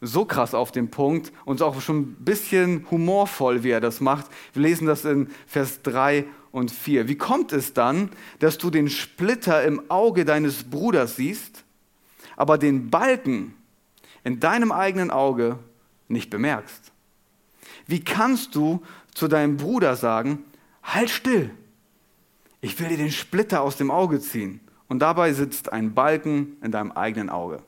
so 0.00 0.24
krass 0.24 0.54
auf 0.54 0.70
den 0.70 0.90
Punkt 0.90 1.32
und 1.44 1.60
auch 1.60 1.80
schon 1.80 2.00
ein 2.00 2.16
bisschen 2.20 2.86
humorvoll, 2.90 3.64
wie 3.64 3.70
er 3.70 3.80
das 3.80 4.00
macht. 4.00 4.26
Wir 4.52 4.62
lesen 4.62 4.86
das 4.86 5.04
in 5.04 5.28
Vers 5.46 5.82
3 5.82 6.24
und 6.52 6.70
4. 6.70 7.08
Wie 7.08 7.16
kommt 7.16 7.52
es 7.52 7.74
dann, 7.74 8.10
dass 8.38 8.58
du 8.58 8.70
den 8.70 8.88
Splitter 8.88 9.62
im 9.64 9.90
Auge 9.90 10.24
deines 10.24 10.64
Bruders 10.64 11.16
siehst, 11.16 11.64
aber 12.36 12.58
den 12.58 12.90
Balken 12.90 13.54
in 14.24 14.40
deinem 14.40 14.72
eigenen 14.72 15.10
Auge 15.10 15.58
nicht 16.08 16.30
bemerkst? 16.30 16.92
Wie 17.86 18.02
kannst 18.04 18.54
du 18.54 18.82
zu 19.14 19.28
deinem 19.28 19.56
Bruder 19.56 19.96
sagen, 19.96 20.44
halt 20.82 21.10
still, 21.10 21.50
ich 22.60 22.78
will 22.78 22.88
dir 22.88 22.96
den 22.96 23.10
Splitter 23.10 23.62
aus 23.62 23.76
dem 23.76 23.90
Auge 23.90 24.20
ziehen 24.20 24.60
und 24.88 25.00
dabei 25.00 25.32
sitzt 25.32 25.72
ein 25.72 25.94
Balken 25.94 26.56
in 26.62 26.72
deinem 26.72 26.92
eigenen 26.92 27.30
Auge. 27.30 27.62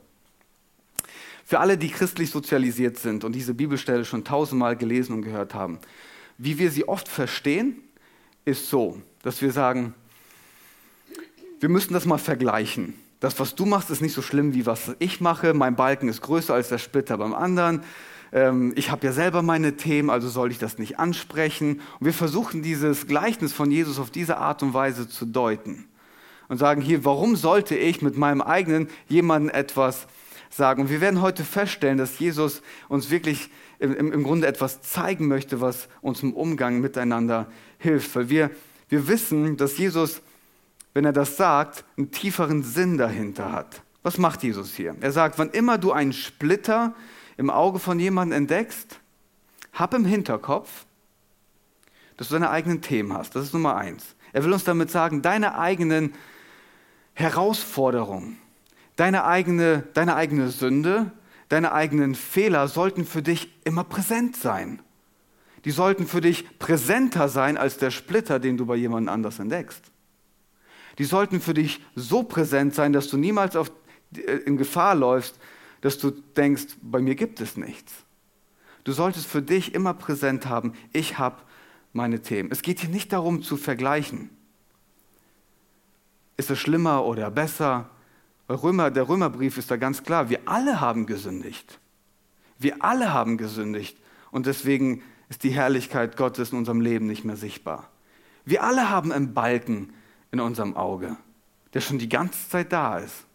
Für 1.45 1.59
alle, 1.59 1.77
die 1.77 1.89
christlich 1.89 2.31
sozialisiert 2.31 2.97
sind 2.97 3.23
und 3.23 3.33
diese 3.33 3.53
Bibelstelle 3.53 4.05
schon 4.05 4.23
tausendmal 4.23 4.75
gelesen 4.75 5.13
und 5.13 5.21
gehört 5.23 5.53
haben, 5.53 5.79
wie 6.37 6.57
wir 6.57 6.71
sie 6.71 6.87
oft 6.87 7.07
verstehen, 7.07 7.81
ist 8.45 8.69
so, 8.69 9.01
dass 9.21 9.41
wir 9.41 9.51
sagen, 9.51 9.93
wir 11.59 11.69
müssen 11.69 11.93
das 11.93 12.05
mal 12.05 12.17
vergleichen. 12.17 12.95
Das, 13.23 13.39
was 13.39 13.55
du 13.55 13.65
machst, 13.65 13.89
ist 13.89 14.01
nicht 14.01 14.11
so 14.11 14.21
schlimm, 14.21 14.53
wie 14.53 14.65
was 14.65 14.97
ich 14.99 15.21
mache. 15.21 15.53
Mein 15.53 15.77
Balken 15.77 16.09
ist 16.09 16.19
größer 16.19 16.53
als 16.53 16.67
der 16.67 16.77
Splitter 16.77 17.17
beim 17.17 17.33
anderen. 17.33 17.79
Ähm, 18.33 18.73
ich 18.75 18.91
habe 18.91 19.05
ja 19.05 19.13
selber 19.13 19.41
meine 19.41 19.77
Themen, 19.77 20.09
also 20.09 20.27
soll 20.27 20.51
ich 20.51 20.57
das 20.57 20.77
nicht 20.77 20.99
ansprechen. 20.99 21.79
Und 22.01 22.05
wir 22.05 22.13
versuchen 22.13 22.63
dieses 22.63 23.07
Gleichnis 23.07 23.53
von 23.53 23.71
Jesus 23.71 23.97
auf 23.97 24.11
diese 24.11 24.39
Art 24.39 24.61
und 24.61 24.73
Weise 24.73 25.07
zu 25.07 25.25
deuten 25.25 25.85
und 26.49 26.57
sagen 26.57 26.81
hier, 26.81 27.05
warum 27.05 27.37
sollte 27.37 27.77
ich 27.77 28.01
mit 28.01 28.17
meinem 28.17 28.41
eigenen 28.41 28.89
jemandem 29.07 29.55
etwas 29.55 30.05
sagen? 30.49 30.81
Und 30.81 30.89
wir 30.89 30.99
werden 30.99 31.21
heute 31.21 31.45
feststellen, 31.45 31.97
dass 31.97 32.19
Jesus 32.19 32.61
uns 32.89 33.09
wirklich 33.09 33.49
im, 33.79 34.11
im 34.11 34.23
Grunde 34.23 34.47
etwas 34.47 34.81
zeigen 34.81 35.29
möchte, 35.29 35.61
was 35.61 35.87
uns 36.01 36.23
im 36.23 36.33
Umgang 36.33 36.81
miteinander 36.81 37.47
hilft. 37.77 38.13
Weil 38.17 38.27
wir, 38.27 38.51
wir 38.89 39.07
wissen, 39.07 39.55
dass 39.55 39.77
Jesus, 39.77 40.21
wenn 40.93 41.05
er 41.05 41.13
das 41.13 41.37
sagt, 41.37 41.85
einen 41.97 42.11
tieferen 42.11 42.63
Sinn 42.63 42.97
dahinter 42.97 43.51
hat. 43.51 43.81
Was 44.03 44.17
macht 44.17 44.43
Jesus 44.43 44.73
hier? 44.75 44.95
Er 45.01 45.11
sagt, 45.11 45.39
wann 45.39 45.49
immer 45.49 45.77
du 45.77 45.91
einen 45.91 46.13
Splitter 46.13 46.93
im 47.37 47.49
Auge 47.49 47.79
von 47.79 47.99
jemandem 47.99 48.37
entdeckst, 48.37 48.99
hab 49.71 49.93
im 49.93 50.05
Hinterkopf, 50.05 50.85
dass 52.17 52.27
du 52.27 52.35
deine 52.35 52.51
eigenen 52.51 52.81
Themen 52.81 53.13
hast. 53.13 53.35
Das 53.35 53.43
ist 53.43 53.53
Nummer 53.53 53.75
eins. 53.75 54.15
Er 54.33 54.43
will 54.43 54.53
uns 54.53 54.63
damit 54.63 54.91
sagen, 54.91 55.21
deine 55.21 55.57
eigenen 55.57 56.13
Herausforderungen, 57.13 58.37
Deine 58.95 59.25
eigene, 59.25 59.83
deine 59.93 60.15
eigene 60.15 60.49
Sünde, 60.49 61.11
deine 61.49 61.71
eigenen 61.71 62.15
Fehler 62.15 62.67
sollten 62.67 63.05
für 63.05 63.21
dich 63.21 63.49
immer 63.63 63.83
präsent 63.83 64.35
sein. 64.35 64.81
Die 65.65 65.71
sollten 65.71 66.05
für 66.05 66.21
dich 66.21 66.59
präsenter 66.59 67.29
sein 67.29 67.57
als 67.57 67.77
der 67.77 67.89
Splitter, 67.89 68.39
den 68.39 68.57
du 68.57 68.65
bei 68.65 68.75
jemand 68.75 69.09
anders 69.09 69.39
entdeckst. 69.39 69.83
Die 70.97 71.05
sollten 71.05 71.41
für 71.41 71.53
dich 71.53 71.81
so 71.95 72.23
präsent 72.23 72.75
sein, 72.75 72.93
dass 72.93 73.07
du 73.07 73.17
niemals 73.17 73.55
auf, 73.55 73.71
äh, 74.15 74.19
in 74.45 74.57
Gefahr 74.57 74.95
läufst, 74.95 75.39
dass 75.81 75.97
du 75.97 76.11
denkst, 76.11 76.77
bei 76.81 76.99
mir 76.99 77.15
gibt 77.15 77.41
es 77.41 77.57
nichts. 77.57 77.93
Du 78.83 78.91
solltest 78.91 79.27
für 79.27 79.41
dich 79.41 79.73
immer 79.73 79.93
präsent 79.93 80.45
haben, 80.47 80.73
ich 80.91 81.17
habe 81.17 81.37
meine 81.93 82.21
Themen. 82.21 82.51
Es 82.51 82.61
geht 82.61 82.79
hier 82.79 82.89
nicht 82.89 83.13
darum 83.13 83.41
zu 83.41 83.57
vergleichen. 83.57 84.29
Ist 86.37 86.49
es 86.49 86.59
schlimmer 86.59 87.05
oder 87.05 87.31
besser? 87.31 87.89
Römer, 88.49 88.91
der 88.91 89.07
Römerbrief 89.07 89.57
ist 89.57 89.71
da 89.71 89.77
ganz 89.77 90.03
klar, 90.03 90.29
wir 90.29 90.41
alle 90.45 90.81
haben 90.81 91.05
gesündigt. 91.05 91.79
Wir 92.57 92.83
alle 92.83 93.13
haben 93.13 93.37
gesündigt. 93.37 93.97
Und 94.31 94.47
deswegen 94.47 95.03
ist 95.29 95.43
die 95.43 95.51
Herrlichkeit 95.51 96.17
Gottes 96.17 96.51
in 96.51 96.57
unserem 96.57 96.81
Leben 96.81 97.07
nicht 97.07 97.23
mehr 97.23 97.37
sichtbar. 97.37 97.89
Wir 98.45 98.63
alle 98.63 98.89
haben 98.89 99.11
einen 99.11 99.33
Balken 99.33 99.93
in 100.33 100.39
unserem 100.39 100.75
Auge, 100.75 101.15
der 101.75 101.79
schon 101.79 101.99
die 101.99 102.09
ganze 102.09 102.49
Zeit 102.49 102.73
da 102.73 102.97
ist. 102.97 103.25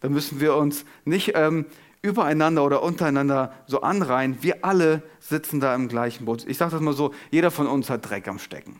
Da 0.00 0.10
müssen 0.10 0.40
wir 0.40 0.54
uns 0.54 0.84
nicht 1.06 1.32
ähm, 1.34 1.64
übereinander 2.02 2.62
oder 2.64 2.82
untereinander 2.82 3.54
so 3.66 3.80
anreihen. 3.80 4.42
Wir 4.42 4.62
alle 4.62 5.02
sitzen 5.20 5.58
da 5.58 5.74
im 5.74 5.88
gleichen 5.88 6.26
Boot. 6.26 6.46
Ich 6.46 6.58
sage 6.58 6.72
das 6.72 6.82
mal 6.82 6.92
so, 6.92 7.14
jeder 7.30 7.50
von 7.50 7.66
uns 7.66 7.88
hat 7.88 8.08
Dreck 8.08 8.28
am 8.28 8.38
Stecken. 8.38 8.78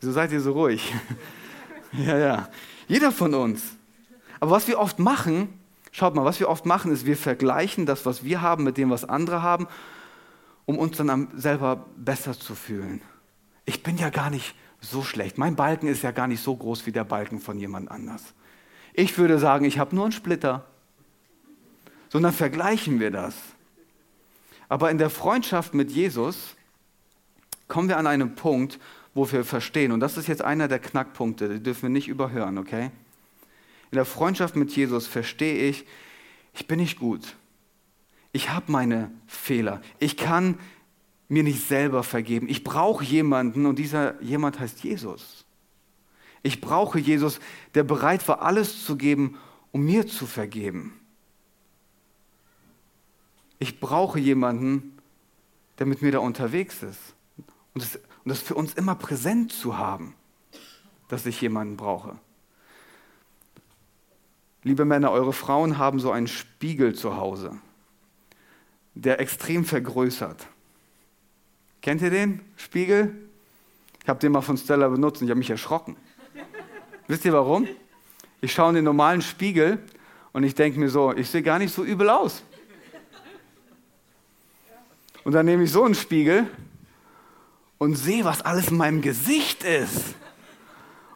Wieso 0.00 0.10
seid 0.10 0.32
ihr 0.32 0.40
so 0.40 0.52
ruhig? 0.52 0.92
ja, 1.92 2.18
ja. 2.18 2.48
Jeder 2.88 3.12
von 3.12 3.34
uns. 3.34 3.62
Aber 4.40 4.50
was 4.50 4.66
wir 4.66 4.80
oft 4.80 4.98
machen, 4.98 5.48
schaut 5.92 6.16
mal, 6.16 6.24
was 6.24 6.40
wir 6.40 6.48
oft 6.48 6.66
machen, 6.66 6.90
ist, 6.90 7.06
wir 7.06 7.16
vergleichen 7.16 7.86
das, 7.86 8.04
was 8.04 8.24
wir 8.24 8.42
haben, 8.42 8.64
mit 8.64 8.78
dem, 8.78 8.90
was 8.90 9.04
andere 9.08 9.42
haben, 9.42 9.68
um 10.66 10.78
uns 10.78 10.96
dann 10.96 11.28
selber 11.34 11.86
besser 11.96 12.38
zu 12.38 12.54
fühlen. 12.54 13.00
Ich 13.64 13.82
bin 13.82 13.96
ja 13.96 14.10
gar 14.10 14.30
nicht 14.30 14.54
so 14.80 15.02
schlecht. 15.02 15.38
Mein 15.38 15.56
Balken 15.56 15.86
ist 15.86 16.02
ja 16.02 16.10
gar 16.10 16.26
nicht 16.26 16.42
so 16.42 16.54
groß 16.54 16.86
wie 16.86 16.92
der 16.92 17.04
Balken 17.04 17.40
von 17.40 17.58
jemand 17.58 17.90
anders. 17.90 18.34
Ich 18.92 19.16
würde 19.18 19.38
sagen, 19.38 19.64
ich 19.64 19.78
habe 19.78 19.94
nur 19.94 20.04
einen 20.04 20.12
Splitter. 20.12 20.66
Sondern 22.10 22.32
vergleichen 22.32 23.00
wir 23.00 23.10
das. 23.10 23.34
Aber 24.68 24.90
in 24.90 24.98
der 24.98 25.10
Freundschaft 25.10 25.74
mit 25.74 25.90
Jesus 25.90 26.54
kommen 27.68 27.88
wir 27.88 27.96
an 27.96 28.06
einen 28.06 28.34
Punkt, 28.34 28.78
wo 29.14 29.30
wir 29.30 29.44
verstehen, 29.44 29.92
und 29.92 30.00
das 30.00 30.16
ist 30.16 30.26
jetzt 30.26 30.42
einer 30.42 30.68
der 30.68 30.78
Knackpunkte, 30.78 31.48
die 31.48 31.62
dürfen 31.62 31.82
wir 31.82 31.90
nicht 31.90 32.08
überhören, 32.08 32.58
okay? 32.58 32.90
In 33.90 33.96
der 33.96 34.04
Freundschaft 34.04 34.56
mit 34.56 34.74
Jesus 34.74 35.06
verstehe 35.06 35.68
ich, 35.68 35.86
ich 36.52 36.66
bin 36.66 36.80
nicht 36.80 36.98
gut. 36.98 37.36
Ich 38.34 38.50
habe 38.50 38.70
meine 38.70 39.10
Fehler. 39.26 39.80
Ich 39.98 40.18
kann 40.18 40.58
mir 41.28 41.42
nicht 41.42 41.66
selber 41.66 42.02
vergeben. 42.02 42.48
Ich 42.50 42.64
brauche 42.64 43.04
jemanden 43.04 43.64
und 43.64 43.78
dieser 43.78 44.20
jemand 44.20 44.58
heißt 44.58 44.84
Jesus. 44.84 45.46
Ich 46.42 46.60
brauche 46.60 46.98
Jesus, 46.98 47.40
der 47.74 47.84
bereit 47.84 48.26
war, 48.28 48.42
alles 48.42 48.84
zu 48.84 48.96
geben, 48.96 49.38
um 49.72 49.84
mir 49.86 50.06
zu 50.06 50.26
vergeben. 50.26 51.00
Ich 53.58 53.80
brauche 53.80 54.18
jemanden, 54.18 54.98
der 55.78 55.86
mit 55.86 56.02
mir 56.02 56.12
da 56.12 56.18
unterwegs 56.18 56.82
ist. 56.82 57.14
Und 57.72 57.82
das 57.82 57.98
und 58.24 58.30
das 58.30 58.40
für 58.40 58.54
uns 58.54 58.74
immer 58.74 58.94
präsent 58.94 59.52
zu 59.52 59.76
haben, 59.76 60.14
dass 61.08 61.26
ich 61.26 61.40
jemanden 61.40 61.76
brauche. 61.76 62.18
Liebe 64.62 64.86
Männer, 64.86 65.10
eure 65.10 65.34
Frauen 65.34 65.76
haben 65.76 66.00
so 66.00 66.10
einen 66.10 66.26
Spiegel 66.26 66.94
zu 66.94 67.16
Hause, 67.16 67.58
der 68.94 69.20
extrem 69.20 69.64
vergrößert. 69.64 70.46
Kennt 71.82 72.02
ihr 72.02 72.10
den 72.10 72.40
Spiegel? 72.56 73.14
Ich 74.02 74.08
habe 74.08 74.20
den 74.20 74.32
mal 74.32 74.40
von 74.40 74.56
Stella 74.56 74.88
benutzt 74.88 75.20
und 75.20 75.26
ich 75.26 75.30
habe 75.30 75.38
mich 75.38 75.50
erschrocken. 75.50 75.96
Wisst 77.08 77.24
ihr 77.24 77.32
warum? 77.32 77.68
Ich 78.40 78.52
schaue 78.52 78.70
in 78.70 78.74
den 78.76 78.84
normalen 78.84 79.22
Spiegel 79.22 79.78
und 80.32 80.44
ich 80.44 80.54
denke 80.54 80.78
mir 80.78 80.88
so, 80.88 81.12
ich 81.14 81.28
sehe 81.28 81.42
gar 81.42 81.58
nicht 81.58 81.74
so 81.74 81.84
übel 81.84 82.08
aus. 82.10 82.42
Und 85.24 85.32
dann 85.32 85.46
nehme 85.46 85.64
ich 85.64 85.72
so 85.72 85.84
einen 85.84 85.94
Spiegel 85.94 86.46
und 87.78 87.96
sehe, 87.96 88.24
was 88.24 88.42
alles 88.42 88.68
in 88.68 88.76
meinem 88.76 89.00
Gesicht 89.00 89.64
ist. 89.64 90.14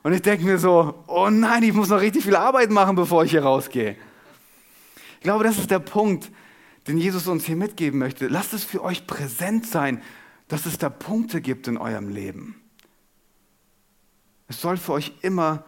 Und 0.02 0.12
ich 0.14 0.22
denke 0.22 0.44
mir 0.44 0.58
so, 0.58 1.04
oh 1.06 1.28
nein, 1.30 1.62
ich 1.62 1.74
muss 1.74 1.88
noch 1.88 2.00
richtig 2.00 2.24
viel 2.24 2.36
Arbeit 2.36 2.70
machen, 2.70 2.96
bevor 2.96 3.24
ich 3.24 3.30
hier 3.30 3.42
rausgehe. 3.42 3.96
Ich 5.16 5.24
glaube, 5.24 5.44
das 5.44 5.58
ist 5.58 5.70
der 5.70 5.80
Punkt, 5.80 6.30
den 6.88 6.98
Jesus 6.98 7.29
uns 7.29 7.44
hier 7.44 7.57
mitgeben 7.57 7.98
möchte. 7.98 8.29
Lasst 8.29 8.55
es 8.55 8.64
für 8.64 8.83
euch 8.83 9.07
präsent 9.07 9.66
sein, 9.66 10.03
dass 10.48 10.64
es 10.64 10.79
da 10.79 10.88
Punkte 10.88 11.40
gibt 11.40 11.68
in 11.68 11.77
eurem 11.77 12.09
Leben. 12.09 12.61
Es 14.48 14.61
soll 14.62 14.79
für 14.79 14.94
euch 14.94 15.12
immer 15.20 15.64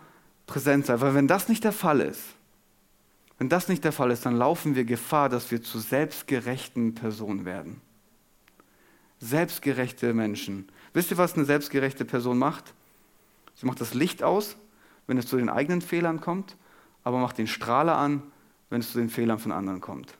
präsent 0.47 0.87
sein, 0.87 1.01
weil 1.03 1.15
wenn 1.15 1.29
das 1.29 1.49
nicht 1.49 1.63
der 1.63 1.73
Fall 1.73 2.01
ist, 2.01 2.23
wenn 3.39 3.51
das 3.51 3.69
nicht 3.69 3.85
der 3.85 3.93
Fall 3.93 4.11
ist, 4.11 4.25
dann 4.27 4.37
laufen 4.37 4.75
wir 4.75 4.85
Gefahr, 4.85 5.29
dass 5.29 5.51
wir 5.51 5.63
zu 5.63 5.79
selbstgerechten 5.79 6.95
Personen 6.95 7.45
werden. 7.45 7.81
Selbstgerechte 9.19 10.15
Menschen. 10.15 10.69
Wisst 10.95 11.11
ihr, 11.11 11.19
was 11.19 11.35
eine 11.35 11.45
selbstgerechte 11.45 12.07
Person 12.07 12.39
macht? 12.39 12.75
Sie 13.55 13.67
macht 13.67 13.81
das 13.81 13.93
Licht 13.93 14.23
aus, 14.23 14.57
wenn 15.07 15.19
es 15.19 15.27
zu 15.27 15.37
den 15.37 15.51
eigenen 15.51 15.83
Fehlern 15.83 16.21
kommt, 16.21 16.57
aber 17.05 17.19
macht 17.19 17.37
den 17.37 17.47
Strahler 17.47 17.97
an, 17.97 18.23
wenn 18.71 18.81
es 18.81 18.93
zu 18.93 18.99
den 18.99 19.11
Fehlern 19.11 19.39
von 19.39 19.53
anderen 19.53 19.81
kommt. 19.81 20.17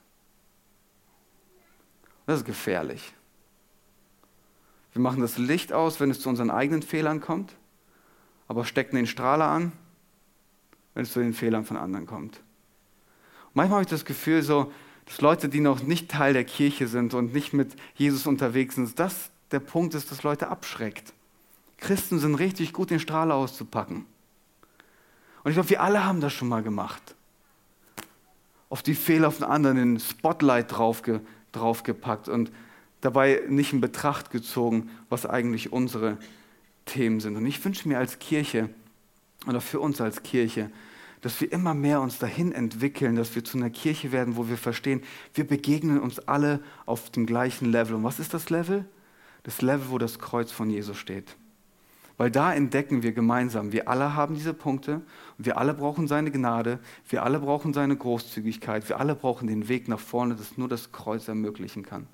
Das 2.31 2.39
ist 2.39 2.45
gefährlich. 2.45 3.11
Wir 4.93 5.01
machen 5.01 5.19
das 5.19 5.37
Licht 5.37 5.73
aus, 5.73 5.99
wenn 5.99 6.09
es 6.09 6.21
zu 6.21 6.29
unseren 6.29 6.49
eigenen 6.49 6.81
Fehlern 6.81 7.19
kommt, 7.19 7.53
aber 8.47 8.63
stecken 8.63 8.95
den 8.95 9.05
Strahler 9.05 9.47
an, 9.47 9.73
wenn 10.93 11.03
es 11.03 11.11
zu 11.11 11.19
den 11.19 11.33
Fehlern 11.33 11.65
von 11.65 11.75
anderen 11.75 12.05
kommt. 12.05 12.39
manchmal 13.53 13.79
habe 13.79 13.83
ich 13.83 13.89
das 13.89 14.05
Gefühl 14.05 14.43
so, 14.43 14.71
dass 15.07 15.19
Leute, 15.19 15.49
die 15.49 15.59
noch 15.59 15.83
nicht 15.83 16.09
Teil 16.09 16.31
der 16.31 16.45
Kirche 16.45 16.87
sind 16.87 17.13
und 17.13 17.33
nicht 17.33 17.51
mit 17.51 17.75
Jesus 17.95 18.25
unterwegs 18.25 18.75
sind, 18.75 18.97
das 18.97 19.29
der 19.51 19.59
Punkt 19.59 19.93
ist, 19.93 20.09
dass 20.09 20.23
Leute 20.23 20.47
abschreckt. 20.47 21.11
Christen 21.79 22.17
sind 22.17 22.35
richtig 22.35 22.71
gut, 22.71 22.91
den 22.91 23.01
Strahler 23.01 23.35
auszupacken. 23.35 24.05
Und 25.43 25.51
ich 25.51 25.55
glaube, 25.55 25.69
wir 25.69 25.81
alle 25.81 26.05
haben 26.05 26.21
das 26.21 26.31
schon 26.31 26.47
mal 26.47 26.63
gemacht. 26.63 27.13
Auf 28.69 28.83
die 28.83 28.95
Fehler 28.95 29.31
von 29.31 29.45
anderen 29.45 29.75
den 29.75 29.99
Spotlight 29.99 30.71
draufge, 30.71 31.19
draufgepackt 31.51 32.29
und 32.29 32.51
dabei 33.01 33.41
nicht 33.47 33.73
in 33.73 33.81
Betracht 33.81 34.31
gezogen, 34.31 34.89
was 35.09 35.25
eigentlich 35.25 35.71
unsere 35.71 36.17
Themen 36.85 37.19
sind. 37.19 37.35
Und 37.35 37.45
ich 37.45 37.63
wünsche 37.63 37.87
mir 37.87 37.97
als 37.97 38.19
Kirche 38.19 38.69
oder 39.47 39.61
für 39.61 39.79
uns 39.79 40.01
als 40.01 40.23
Kirche, 40.23 40.69
dass 41.21 41.39
wir 41.39 41.51
immer 41.51 41.73
mehr 41.73 42.01
uns 42.01 42.19
dahin 42.19 42.51
entwickeln, 42.51 43.15
dass 43.15 43.35
wir 43.35 43.43
zu 43.43 43.57
einer 43.57 43.69
Kirche 43.69 44.11
werden, 44.11 44.37
wo 44.37 44.49
wir 44.49 44.57
verstehen, 44.57 45.01
wir 45.33 45.45
begegnen 45.45 45.99
uns 45.99 46.19
alle 46.19 46.61
auf 46.85 47.11
dem 47.11 47.25
gleichen 47.25 47.71
Level. 47.71 47.95
Und 47.95 48.03
was 48.03 48.19
ist 48.19 48.33
das 48.33 48.49
Level? 48.49 48.85
das 49.43 49.61
Level, 49.61 49.89
wo 49.89 49.97
das 49.97 50.19
Kreuz 50.19 50.51
von 50.51 50.69
Jesus 50.69 50.97
steht. 50.97 51.35
Weil 52.17 52.29
da 52.29 52.53
entdecken 52.53 53.03
wir 53.03 53.13
gemeinsam, 53.13 53.71
wir 53.71 53.87
alle 53.87 54.15
haben 54.15 54.35
diese 54.35 54.53
Punkte 54.53 55.01
wir 55.45 55.57
alle 55.57 55.73
brauchen 55.73 56.07
seine 56.07 56.31
Gnade, 56.31 56.79
wir 57.09 57.23
alle 57.23 57.39
brauchen 57.39 57.73
seine 57.73 57.95
Großzügigkeit, 57.95 58.87
wir 58.89 58.99
alle 58.99 59.15
brauchen 59.15 59.47
den 59.47 59.67
Weg 59.67 59.87
nach 59.87 59.99
vorne, 59.99 60.35
das 60.35 60.57
nur 60.57 60.67
das 60.67 60.91
Kreuz 60.91 61.27
ermöglichen 61.27 61.83
kann. 61.83 62.07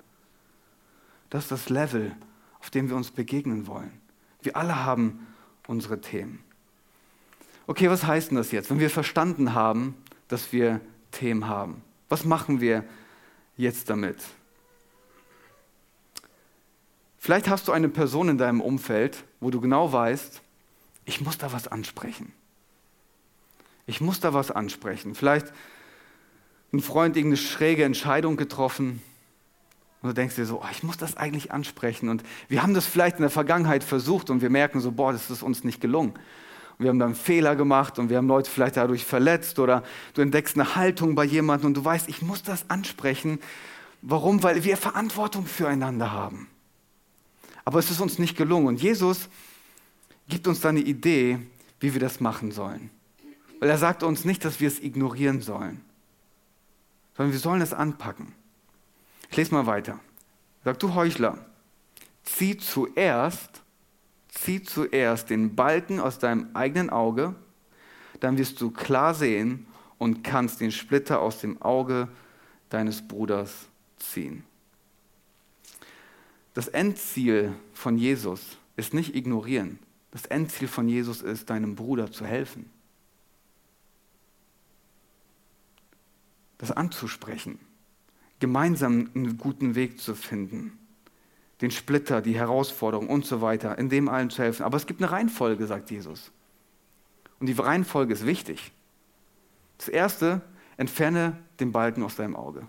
Das 1.30 1.44
ist 1.44 1.52
das 1.52 1.68
Level, 1.68 2.16
auf 2.60 2.70
dem 2.70 2.88
wir 2.88 2.96
uns 2.96 3.10
begegnen 3.10 3.66
wollen. 3.66 3.92
Wir 4.40 4.56
alle 4.56 4.84
haben 4.84 5.26
unsere 5.66 6.00
Themen. 6.00 6.42
Okay, 7.66 7.90
was 7.90 8.06
heißt 8.06 8.30
denn 8.30 8.38
das 8.38 8.50
jetzt, 8.50 8.70
wenn 8.70 8.80
wir 8.80 8.88
verstanden 8.88 9.52
haben, 9.52 9.94
dass 10.28 10.52
wir 10.52 10.80
Themen 11.10 11.48
haben? 11.48 11.82
Was 12.08 12.24
machen 12.24 12.62
wir 12.62 12.84
jetzt 13.58 13.90
damit? 13.90 14.16
Vielleicht 17.18 17.48
hast 17.48 17.68
du 17.68 17.72
eine 17.72 17.90
Person 17.90 18.30
in 18.30 18.38
deinem 18.38 18.62
Umfeld, 18.62 19.24
wo 19.40 19.50
du 19.50 19.60
genau 19.60 19.92
weißt, 19.92 20.40
ich 21.04 21.20
muss 21.20 21.38
da 21.38 21.52
was 21.52 21.68
ansprechen. 21.68 22.32
Ich 23.86 24.00
muss 24.00 24.20
da 24.20 24.34
was 24.34 24.50
ansprechen. 24.50 25.14
Vielleicht 25.14 25.46
ein 26.72 26.80
Freund 26.80 27.16
irgendeine 27.16 27.38
schräge 27.38 27.84
Entscheidung 27.84 28.36
getroffen 28.36 29.00
und 30.00 30.10
du 30.10 30.14
denkst 30.14 30.36
dir 30.36 30.46
so, 30.46 30.60
oh, 30.62 30.66
ich 30.70 30.82
muss 30.82 30.96
das 30.96 31.16
eigentlich 31.16 31.50
ansprechen. 31.50 32.08
Und 32.08 32.22
wir 32.48 32.62
haben 32.62 32.74
das 32.74 32.86
vielleicht 32.86 33.16
in 33.16 33.22
der 33.22 33.30
Vergangenheit 33.30 33.82
versucht 33.82 34.30
und 34.30 34.42
wir 34.42 34.50
merken 34.50 34.80
so, 34.80 34.92
boah, 34.92 35.12
das 35.12 35.30
ist 35.30 35.42
uns 35.42 35.64
nicht 35.64 35.80
gelungen. 35.80 36.12
Und 36.78 36.84
wir 36.84 36.90
haben 36.90 37.00
dann 37.00 37.16
Fehler 37.16 37.56
gemacht 37.56 37.98
und 37.98 38.08
wir 38.08 38.18
haben 38.18 38.28
Leute 38.28 38.48
vielleicht 38.48 38.76
dadurch 38.76 39.04
verletzt 39.04 39.58
oder 39.58 39.82
du 40.14 40.22
entdeckst 40.22 40.56
eine 40.56 40.76
Haltung 40.76 41.16
bei 41.16 41.24
jemandem 41.24 41.68
und 41.68 41.76
du 41.76 41.84
weißt, 41.84 42.08
ich 42.08 42.22
muss 42.22 42.44
das 42.44 42.70
ansprechen. 42.70 43.40
Warum? 44.00 44.44
Weil 44.44 44.62
wir 44.62 44.76
Verantwortung 44.76 45.46
füreinander 45.46 46.12
haben. 46.12 46.46
Aber 47.68 47.80
es 47.80 47.90
ist 47.90 48.00
uns 48.00 48.18
nicht 48.18 48.34
gelungen. 48.34 48.66
Und 48.66 48.80
Jesus 48.80 49.28
gibt 50.26 50.48
uns 50.48 50.60
da 50.60 50.70
eine 50.70 50.80
Idee, 50.80 51.38
wie 51.80 51.92
wir 51.92 52.00
das 52.00 52.18
machen 52.18 52.50
sollen. 52.50 52.88
Weil 53.60 53.68
er 53.68 53.76
sagt 53.76 54.02
uns 54.02 54.24
nicht, 54.24 54.42
dass 54.46 54.58
wir 54.58 54.68
es 54.68 54.80
ignorieren 54.80 55.42
sollen, 55.42 55.84
sondern 57.14 57.34
wir 57.34 57.38
sollen 57.38 57.60
es 57.60 57.74
anpacken. 57.74 58.32
Ich 59.30 59.36
lese 59.36 59.52
mal 59.52 59.66
weiter. 59.66 60.00
Er 60.62 60.70
sagt, 60.70 60.82
du 60.82 60.94
Heuchler, 60.94 61.44
zieh 62.24 62.56
zuerst, 62.56 63.60
zieh 64.30 64.62
zuerst 64.62 65.28
den 65.28 65.54
Balken 65.54 66.00
aus 66.00 66.18
deinem 66.18 66.48
eigenen 66.54 66.88
Auge, 66.88 67.34
dann 68.20 68.38
wirst 68.38 68.62
du 68.62 68.70
klar 68.70 69.12
sehen 69.12 69.66
und 69.98 70.24
kannst 70.24 70.62
den 70.62 70.72
Splitter 70.72 71.20
aus 71.20 71.40
dem 71.40 71.60
Auge 71.60 72.08
deines 72.70 73.06
Bruders 73.06 73.66
ziehen. 73.98 74.47
Das 76.54 76.68
Endziel 76.68 77.54
von 77.72 77.98
Jesus 77.98 78.58
ist 78.76 78.94
nicht 78.94 79.14
ignorieren. 79.14 79.78
Das 80.10 80.26
Endziel 80.26 80.68
von 80.68 80.88
Jesus 80.88 81.22
ist, 81.22 81.50
deinem 81.50 81.74
Bruder 81.74 82.10
zu 82.10 82.24
helfen. 82.24 82.70
Das 86.56 86.72
anzusprechen, 86.72 87.60
gemeinsam 88.40 89.10
einen 89.14 89.38
guten 89.38 89.74
Weg 89.74 90.00
zu 90.00 90.14
finden, 90.14 90.78
den 91.60 91.70
Splitter, 91.70 92.20
die 92.20 92.34
Herausforderung 92.34 93.08
und 93.08 93.26
so 93.26 93.40
weiter, 93.40 93.78
in 93.78 93.88
dem 93.88 94.08
allen 94.08 94.30
zu 94.30 94.42
helfen. 94.42 94.64
Aber 94.64 94.76
es 94.76 94.86
gibt 94.86 95.00
eine 95.00 95.10
Reihenfolge, 95.10 95.66
sagt 95.66 95.90
Jesus. 95.90 96.32
Und 97.38 97.46
die 97.46 97.52
Reihenfolge 97.52 98.12
ist 98.12 98.26
wichtig. 98.26 98.72
Das 99.76 99.88
erste, 99.88 100.40
entferne 100.76 101.38
den 101.60 101.72
Balken 101.72 102.02
aus 102.02 102.16
deinem 102.16 102.34
Auge. 102.34 102.66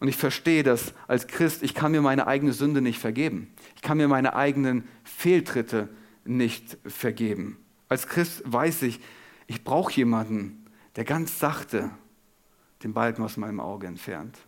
Und 0.00 0.08
ich 0.08 0.16
verstehe 0.16 0.62
das 0.62 0.92
als 1.06 1.26
Christ, 1.26 1.62
ich 1.62 1.74
kann 1.74 1.92
mir 1.92 2.02
meine 2.02 2.26
eigene 2.26 2.52
Sünde 2.52 2.80
nicht 2.80 2.98
vergeben. 2.98 3.52
Ich 3.76 3.82
kann 3.82 3.96
mir 3.96 4.08
meine 4.08 4.34
eigenen 4.34 4.88
Fehltritte 5.02 5.88
nicht 6.24 6.78
vergeben. 6.86 7.58
Als 7.88 8.06
Christ 8.06 8.42
weiß 8.44 8.82
ich, 8.82 9.00
ich 9.46 9.64
brauche 9.64 9.92
jemanden, 9.92 10.66
der 10.96 11.04
ganz 11.04 11.38
sachte 11.38 11.90
den 12.82 12.92
Balken 12.92 13.22
aus 13.22 13.36
meinem 13.36 13.60
Auge 13.60 13.86
entfernt. 13.86 14.38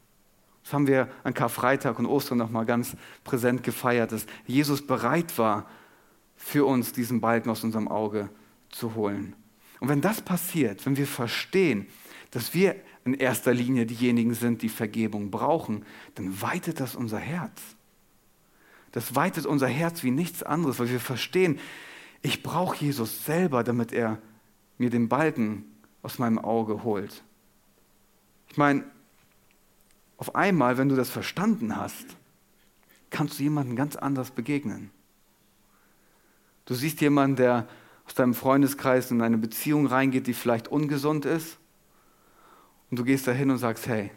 Das 0.63 0.73
haben 0.73 0.87
wir 0.87 1.09
an 1.23 1.33
Karfreitag 1.33 1.99
und 1.99 2.07
Ostern 2.07 2.39
nochmal 2.39 2.67
ganz 2.67 2.97
präsent 3.25 3.63
gefeiert, 3.63 4.13
dass 4.13 4.27
Jesus 4.47 4.87
bereit 4.87 5.39
war, 5.39 5.69
für 6.37 6.67
uns 6.67 6.93
diesen 6.93 7.21
Balken 7.21 7.51
aus 7.51 7.65
unserem 7.65 7.89
Auge 7.89 8.29
zu 8.69 8.95
holen. 8.95 9.35
Und 9.81 9.89
wenn 9.89 10.01
das 10.01 10.21
passiert, 10.21 10.85
wenn 10.87 10.97
wir 10.97 11.07
verstehen, 11.07 11.87
dass 12.31 12.53
wir 12.55 12.77
in 13.07 13.15
erster 13.15 13.55
Linie 13.55 13.87
diejenigen 13.87 14.35
sind, 14.35 14.63
die 14.63 14.69
Vergebung 14.69 15.31
brauchen, 15.31 15.85
dann 16.17 16.43
weitet 16.43 16.81
das 16.81 16.95
unser 16.95 17.19
Herz. 17.19 17.61
Das 18.93 19.15
weitet 19.15 19.47
unser 19.47 19.69
Herz 19.69 20.03
wie 20.03 20.11
nichts 20.11 20.43
anderes, 20.43 20.79
weil 20.79 20.91
wir 20.91 21.01
verstehen, 21.01 21.59
ich 22.23 22.43
brauche 22.43 22.77
Jesus 22.85 23.25
selber, 23.25 23.63
damit 23.63 23.93
er 23.93 24.19
mir 24.79 24.91
den 24.91 25.09
Balken 25.09 25.65
aus 26.03 26.19
meinem 26.19 26.39
Auge 26.39 26.83
holt. 26.83 27.23
Ich 28.51 28.57
meine, 28.57 28.85
auf 30.17 30.35
einmal, 30.35 30.79
wenn 30.79 30.89
du 30.89 30.97
das 30.97 31.11
verstanden 31.11 31.77
hast, 31.77 32.17
kannst 33.11 33.39
du 33.39 33.43
jemandem 33.43 33.77
ganz 33.77 33.97
anders 33.97 34.31
begegnen. 34.31 34.91
Du 36.65 36.75
siehst 36.75 37.01
jemanden, 37.01 37.37
der 37.37 37.69
aus 38.07 38.15
deinem 38.15 38.35
Freundeskreis 38.35 39.11
in 39.11 39.21
eine 39.21 39.39
Beziehung 39.39 39.87
reingeht, 39.87 40.27
die 40.27 40.35
vielleicht 40.35 40.69
ungesund 40.69 41.25
ist. 41.25 41.59
Und 42.91 42.99
du 42.99 43.05
gehst 43.05 43.27
da 43.27 43.33
hin 43.33 43.51
und 43.51 43.59
sagst, 43.59 43.87
hey, 43.87 44.11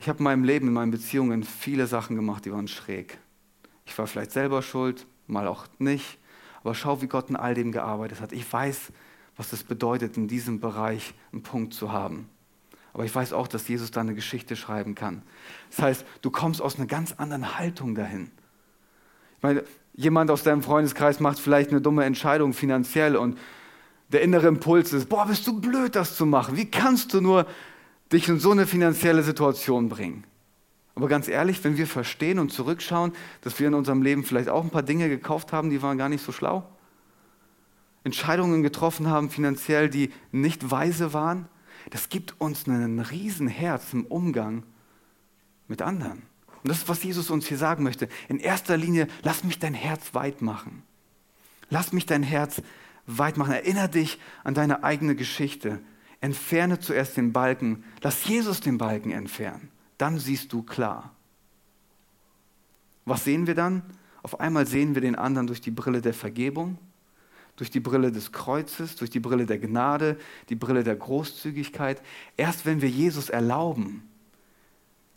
ich 0.00 0.08
habe 0.08 0.18
in 0.18 0.24
meinem 0.24 0.44
Leben, 0.44 0.68
in 0.68 0.72
meinen 0.72 0.90
Beziehungen 0.90 1.42
viele 1.42 1.86
Sachen 1.86 2.16
gemacht, 2.16 2.44
die 2.44 2.52
waren 2.52 2.68
schräg. 2.68 3.18
Ich 3.84 3.96
war 3.98 4.06
vielleicht 4.06 4.32
selber 4.32 4.62
schuld, 4.62 5.06
mal 5.26 5.46
auch 5.46 5.66
nicht. 5.78 6.18
Aber 6.62 6.74
schau, 6.74 7.00
wie 7.02 7.06
Gott 7.06 7.30
in 7.30 7.36
all 7.36 7.54
dem 7.54 7.72
gearbeitet 7.72 8.20
hat. 8.20 8.32
Ich 8.32 8.50
weiß, 8.52 8.92
was 9.36 9.52
es 9.52 9.62
bedeutet, 9.62 10.16
in 10.16 10.28
diesem 10.28 10.60
Bereich 10.60 11.14
einen 11.32 11.42
Punkt 11.42 11.72
zu 11.72 11.92
haben. 11.92 12.28
Aber 12.92 13.04
ich 13.04 13.14
weiß 13.14 13.32
auch, 13.32 13.46
dass 13.46 13.68
Jesus 13.68 13.90
da 13.90 14.00
eine 14.00 14.14
Geschichte 14.14 14.56
schreiben 14.56 14.94
kann. 14.94 15.22
Das 15.70 15.82
heißt, 15.82 16.06
du 16.22 16.30
kommst 16.30 16.60
aus 16.60 16.76
einer 16.76 16.86
ganz 16.86 17.12
anderen 17.12 17.58
Haltung 17.58 17.94
dahin. 17.94 18.30
Ich 19.36 19.42
meine, 19.42 19.64
jemand 19.94 20.30
aus 20.30 20.42
deinem 20.42 20.62
Freundeskreis 20.62 21.20
macht 21.20 21.38
vielleicht 21.38 21.70
eine 21.70 21.80
dumme 21.80 22.04
Entscheidung 22.04 22.52
finanziell 22.52 23.16
und 23.16 23.38
der 24.08 24.22
innere 24.22 24.48
Impuls 24.48 24.92
ist, 24.92 25.08
boah, 25.08 25.26
bist 25.26 25.46
du 25.46 25.60
blöd, 25.60 25.94
das 25.94 26.16
zu 26.16 26.26
machen. 26.26 26.56
Wie 26.56 26.70
kannst 26.70 27.12
du 27.12 27.20
nur 27.20 27.46
dich 28.12 28.28
in 28.28 28.38
so 28.38 28.50
eine 28.50 28.66
finanzielle 28.66 29.22
Situation 29.22 29.88
bringen? 29.88 30.24
Aber 30.94 31.08
ganz 31.08 31.28
ehrlich, 31.28 31.62
wenn 31.62 31.76
wir 31.76 31.86
verstehen 31.86 32.38
und 32.38 32.50
zurückschauen, 32.50 33.12
dass 33.42 33.60
wir 33.60 33.68
in 33.68 33.74
unserem 33.74 34.02
Leben 34.02 34.24
vielleicht 34.24 34.48
auch 34.48 34.64
ein 34.64 34.70
paar 34.70 34.82
Dinge 34.82 35.08
gekauft 35.08 35.52
haben, 35.52 35.70
die 35.70 35.82
waren 35.82 35.98
gar 35.98 36.08
nicht 36.08 36.24
so 36.24 36.32
schlau, 36.32 36.68
Entscheidungen 38.04 38.62
getroffen 38.62 39.08
haben 39.08 39.30
finanziell, 39.30 39.90
die 39.90 40.10
nicht 40.32 40.70
weise 40.70 41.12
waren, 41.12 41.46
das 41.90 42.08
gibt 42.08 42.40
uns 42.40 42.66
einen 42.66 43.00
riesen 43.00 43.48
Herz 43.48 43.92
im 43.92 44.06
Umgang 44.06 44.62
mit 45.68 45.82
anderen. 45.82 46.22
Und 46.62 46.70
das 46.70 46.78
ist, 46.78 46.88
was 46.88 47.02
Jesus 47.02 47.30
uns 47.30 47.46
hier 47.46 47.58
sagen 47.58 47.84
möchte. 47.84 48.08
In 48.28 48.40
erster 48.40 48.76
Linie, 48.76 49.06
lass 49.22 49.44
mich 49.44 49.58
dein 49.58 49.74
Herz 49.74 50.14
weit 50.14 50.42
machen. 50.42 50.82
Lass 51.70 51.92
mich 51.92 52.06
dein 52.06 52.22
Herz 52.22 52.62
weit 53.08 53.36
machen. 53.36 53.52
Erinnere 53.52 53.88
dich 53.88 54.20
an 54.44 54.54
deine 54.54 54.84
eigene 54.84 55.16
Geschichte. 55.16 55.80
Entferne 56.20 56.78
zuerst 56.78 57.16
den 57.16 57.32
Balken. 57.32 57.84
Lass 58.02 58.26
Jesus 58.26 58.60
den 58.60 58.78
Balken 58.78 59.10
entfernen. 59.10 59.70
Dann 59.96 60.18
siehst 60.18 60.52
du 60.52 60.62
klar. 60.62 61.12
Was 63.04 63.24
sehen 63.24 63.46
wir 63.46 63.54
dann? 63.54 63.82
Auf 64.22 64.40
einmal 64.40 64.66
sehen 64.66 64.94
wir 64.94 65.00
den 65.00 65.16
anderen 65.16 65.46
durch 65.46 65.60
die 65.60 65.70
Brille 65.70 66.02
der 66.02 66.12
Vergebung, 66.12 66.76
durch 67.56 67.70
die 67.70 67.80
Brille 67.80 68.12
des 68.12 68.32
Kreuzes, 68.32 68.96
durch 68.96 69.10
die 69.10 69.20
Brille 69.20 69.46
der 69.46 69.58
Gnade, 69.58 70.18
die 70.50 70.56
Brille 70.56 70.84
der 70.84 70.96
Großzügigkeit. 70.96 72.02
Erst 72.36 72.66
wenn 72.66 72.82
wir 72.82 72.90
Jesus 72.90 73.30
erlauben, 73.30 74.02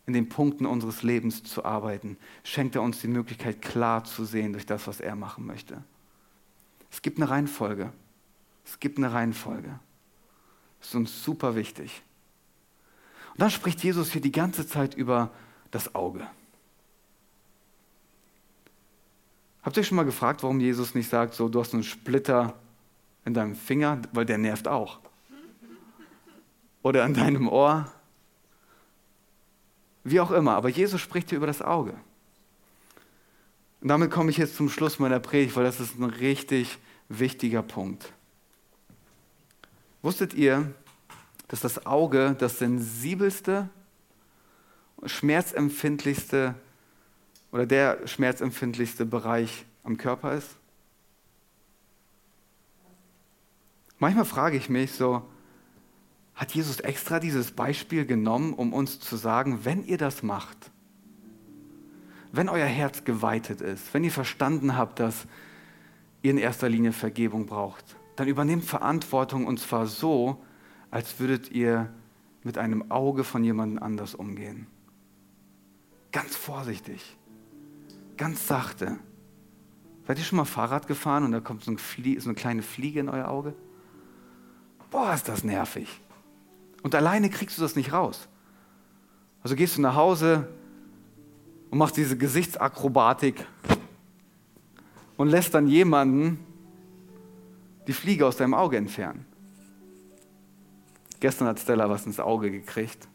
in 0.06 0.14
den 0.14 0.28
Punkten 0.28 0.66
unseres 0.66 1.02
Lebens 1.02 1.42
zu 1.42 1.64
arbeiten, 1.64 2.16
schenkt 2.42 2.74
er 2.74 2.82
uns 2.82 3.00
die 3.00 3.08
Möglichkeit, 3.08 3.62
klar 3.62 4.04
zu 4.04 4.24
sehen 4.24 4.52
durch 4.52 4.66
das, 4.66 4.86
was 4.86 5.00
er 5.00 5.14
machen 5.14 5.46
möchte. 5.46 5.84
Es 6.92 7.00
gibt 7.02 7.18
eine 7.18 7.28
Reihenfolge. 7.28 7.92
Es 8.64 8.78
gibt 8.78 8.98
eine 8.98 9.12
Reihenfolge. 9.12 9.80
Das 10.78 10.88
ist 10.88 10.94
uns 10.94 11.24
super 11.24 11.56
wichtig. 11.56 12.02
Und 13.32 13.40
dann 13.40 13.50
spricht 13.50 13.82
Jesus 13.82 14.12
hier 14.12 14.20
die 14.20 14.30
ganze 14.30 14.66
Zeit 14.66 14.94
über 14.94 15.30
das 15.70 15.94
Auge. 15.94 16.26
Habt 19.62 19.76
ihr 19.76 19.80
euch 19.80 19.86
schon 19.86 19.96
mal 19.96 20.04
gefragt, 20.04 20.42
warum 20.42 20.60
Jesus 20.60 20.94
nicht 20.94 21.08
sagt, 21.08 21.34
so, 21.34 21.48
du 21.48 21.60
hast 21.60 21.72
einen 21.72 21.82
Splitter 21.82 22.54
in 23.24 23.32
deinem 23.32 23.54
Finger, 23.54 24.02
weil 24.12 24.26
der 24.26 24.38
nervt 24.38 24.68
auch. 24.68 25.00
Oder 26.82 27.04
an 27.04 27.14
deinem 27.14 27.48
Ohr, 27.48 27.90
wie 30.04 30.20
auch 30.20 30.32
immer, 30.32 30.56
aber 30.56 30.68
Jesus 30.68 31.00
spricht 31.00 31.30
hier 31.30 31.38
über 31.38 31.46
das 31.46 31.62
Auge. 31.62 31.94
Und 33.82 33.88
damit 33.88 34.12
komme 34.12 34.30
ich 34.30 34.36
jetzt 34.36 34.54
zum 34.54 34.68
Schluss 34.68 35.00
meiner 35.00 35.18
Predigt, 35.18 35.56
weil 35.56 35.64
das 35.64 35.80
ist 35.80 35.98
ein 35.98 36.04
richtig 36.04 36.78
wichtiger 37.08 37.62
Punkt. 37.62 38.12
Wusstet 40.02 40.34
ihr, 40.34 40.72
dass 41.48 41.60
das 41.60 41.84
Auge 41.84 42.36
das 42.38 42.58
sensibelste, 42.58 43.68
schmerzempfindlichste 45.04 46.54
oder 47.50 47.66
der 47.66 48.06
schmerzempfindlichste 48.06 49.04
Bereich 49.04 49.66
am 49.82 49.96
Körper 49.96 50.34
ist? 50.34 50.56
Manchmal 53.98 54.24
frage 54.24 54.56
ich 54.56 54.68
mich 54.68 54.92
so, 54.92 55.28
hat 56.34 56.54
Jesus 56.54 56.78
extra 56.80 57.18
dieses 57.18 57.50
Beispiel 57.50 58.06
genommen, 58.06 58.54
um 58.54 58.72
uns 58.72 59.00
zu 59.00 59.16
sagen, 59.16 59.64
wenn 59.64 59.84
ihr 59.84 59.98
das 59.98 60.22
macht, 60.22 60.71
wenn 62.32 62.48
euer 62.48 62.66
Herz 62.66 63.04
geweitet 63.04 63.60
ist, 63.60 63.92
wenn 63.92 64.02
ihr 64.04 64.10
verstanden 64.10 64.76
habt, 64.76 64.98
dass 64.98 65.26
ihr 66.22 66.30
in 66.30 66.38
erster 66.38 66.68
Linie 66.68 66.92
Vergebung 66.92 67.46
braucht, 67.46 67.96
dann 68.16 68.26
übernehmt 68.26 68.64
Verantwortung 68.64 69.46
und 69.46 69.60
zwar 69.60 69.86
so, 69.86 70.42
als 70.90 71.20
würdet 71.20 71.50
ihr 71.50 71.92
mit 72.42 72.58
einem 72.58 72.90
Auge 72.90 73.22
von 73.22 73.44
jemandem 73.44 73.82
anders 73.82 74.14
umgehen. 74.14 74.66
Ganz 76.10 76.34
vorsichtig, 76.34 77.16
ganz 78.16 78.46
sachte. 78.46 78.98
Seid 80.06 80.18
ihr 80.18 80.24
schon 80.24 80.38
mal 80.38 80.44
Fahrrad 80.44 80.86
gefahren 80.86 81.24
und 81.24 81.32
da 81.32 81.40
kommt 81.40 81.62
so, 81.64 81.70
ein 81.70 81.78
so 81.78 82.28
eine 82.28 82.34
kleine 82.34 82.62
Fliege 82.62 83.00
in 83.00 83.08
euer 83.08 83.28
Auge? 83.28 83.54
Boah, 84.90 85.14
ist 85.14 85.28
das 85.28 85.44
nervig. 85.44 86.00
Und 86.82 86.94
alleine 86.94 87.30
kriegst 87.30 87.56
du 87.56 87.62
das 87.62 87.76
nicht 87.76 87.92
raus. 87.92 88.28
Also 89.42 89.54
gehst 89.54 89.76
du 89.76 89.80
nach 89.80 89.94
Hause 89.94 90.48
und 91.72 91.78
machst 91.78 91.96
diese 91.96 92.18
Gesichtsakrobatik 92.18 93.46
und 95.16 95.28
lässt 95.28 95.54
dann 95.54 95.66
jemanden 95.66 96.38
die 97.86 97.94
Fliege 97.94 98.26
aus 98.26 98.36
deinem 98.36 98.52
Auge 98.52 98.76
entfernen. 98.76 99.24
Gestern 101.18 101.48
hat 101.48 101.58
Stella 101.58 101.88
was 101.88 102.04
ins 102.04 102.20
Auge 102.20 102.50
gekriegt. 102.50 103.08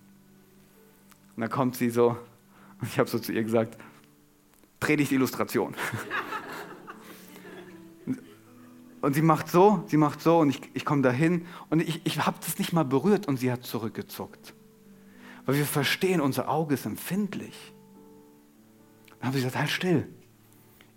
Und 1.35 1.41
da 1.41 1.47
kommt 1.47 1.75
sie 1.75 1.91
so, 1.91 2.17
und 2.81 2.87
ich 2.91 2.97
habe 2.97 3.07
so 3.07 3.19
zu 3.19 3.31
ihr 3.31 3.43
gesagt, 3.43 3.77
Predigt 4.79 5.11
Illustration. 5.11 5.75
und 9.01 9.13
sie 9.13 9.21
macht 9.21 9.49
so, 9.49 9.83
sie 9.85 9.97
macht 9.97 10.19
so 10.19 10.39
und 10.39 10.49
ich, 10.49 10.61
ich 10.73 10.83
komme 10.83 11.03
dahin 11.03 11.45
und 11.69 11.87
ich, 11.87 12.01
ich 12.05 12.25
habe 12.25 12.37
das 12.43 12.57
nicht 12.57 12.73
mal 12.73 12.85
berührt 12.85 13.27
und 13.27 13.37
sie 13.37 13.51
hat 13.51 13.65
zurückgezuckt. 13.65 14.55
Weil 15.45 15.57
wir 15.57 15.65
verstehen, 15.65 16.21
unser 16.21 16.49
Auge 16.49 16.73
ist 16.73 16.87
empfindlich. 16.87 17.53
Dann 19.19 19.27
habe 19.27 19.37
ich 19.37 19.43
gesagt, 19.43 19.59
halt 19.59 19.69
still. 19.69 20.07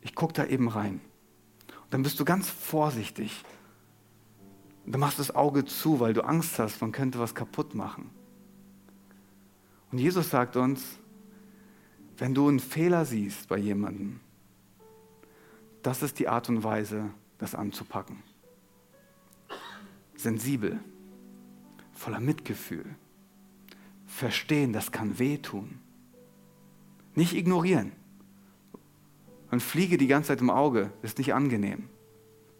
Ich 0.02 0.14
gucke 0.14 0.32
da 0.32 0.46
eben 0.46 0.68
rein. 0.68 1.00
Und 1.68 1.94
dann 1.94 2.02
bist 2.02 2.18
du 2.20 2.24
ganz 2.24 2.48
vorsichtig. 2.48 3.44
Und 4.84 4.92
dann 4.92 5.00
machst 5.00 5.18
du 5.18 5.22
das 5.22 5.34
Auge 5.34 5.64
zu, 5.64 6.00
weil 6.00 6.14
du 6.14 6.24
Angst 6.24 6.58
hast, 6.58 6.80
man 6.80 6.92
könnte 6.92 7.18
was 7.18 7.34
kaputt 7.34 7.74
machen. 7.74 8.10
Und 9.92 9.98
Jesus 9.98 10.30
sagt 10.30 10.56
uns, 10.56 10.98
wenn 12.16 12.34
du 12.34 12.48
einen 12.48 12.60
Fehler 12.60 13.04
siehst 13.04 13.48
bei 13.48 13.56
jemandem, 13.56 14.20
das 15.82 16.02
ist 16.02 16.18
die 16.18 16.28
Art 16.28 16.48
und 16.48 16.62
Weise, 16.62 17.10
das 17.38 17.54
anzupacken. 17.54 18.22
Sensibel, 20.14 20.78
voller 21.92 22.20
Mitgefühl. 22.20 22.84
Verstehen, 24.06 24.72
das 24.72 24.92
kann 24.92 25.18
wehtun. 25.18 25.78
Nicht 27.14 27.34
ignorieren. 27.34 27.92
Und 29.50 29.62
Fliege 29.62 29.98
die 29.98 30.06
ganze 30.06 30.28
Zeit 30.28 30.40
im 30.40 30.50
Auge 30.50 30.92
ist 31.02 31.18
nicht 31.18 31.34
angenehm. 31.34 31.88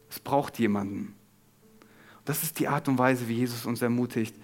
Es 0.09 0.18
braucht 0.18 0.59
jemanden. 0.59 1.14
Das 2.24 2.42
ist 2.42 2.59
die 2.59 2.68
Art 2.68 2.88
und 2.88 2.98
Weise, 2.98 3.29
wie 3.29 3.35
Jesus 3.35 3.64
uns 3.66 3.81
ermutigt, 3.81 4.35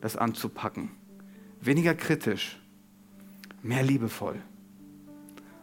das 0.00 0.16
anzupacken. 0.16 0.90
Weniger 1.60 1.94
kritisch, 1.94 2.60
mehr 3.62 3.82
liebevoll. 3.82 4.40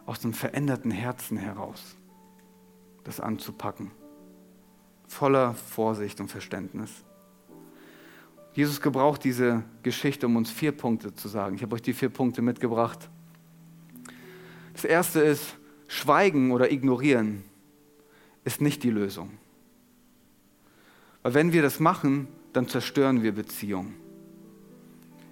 Aus 0.04 0.20
dem 0.20 0.34
veränderten 0.34 0.90
Herzen 0.90 1.36
heraus, 1.36 1.96
das 3.02 3.18
anzupacken 3.18 3.90
voller 5.06 5.54
Vorsicht 5.54 6.20
und 6.20 6.28
Verständnis. 6.28 6.90
Jesus 8.54 8.80
gebraucht 8.80 9.24
diese 9.24 9.62
Geschichte, 9.82 10.26
um 10.26 10.36
uns 10.36 10.50
vier 10.50 10.72
Punkte 10.72 11.14
zu 11.14 11.28
sagen. 11.28 11.56
Ich 11.56 11.62
habe 11.62 11.74
euch 11.74 11.82
die 11.82 11.92
vier 11.92 12.08
Punkte 12.08 12.42
mitgebracht. 12.42 13.08
Das 14.72 14.84
erste 14.84 15.20
ist, 15.20 15.56
Schweigen 15.88 16.52
oder 16.52 16.70
Ignorieren 16.70 17.44
ist 18.44 18.60
nicht 18.60 18.82
die 18.82 18.90
Lösung. 18.90 19.30
Weil 21.22 21.34
wenn 21.34 21.52
wir 21.52 21.62
das 21.62 21.80
machen, 21.80 22.28
dann 22.52 22.68
zerstören 22.68 23.22
wir 23.22 23.32
Beziehungen. 23.32 23.94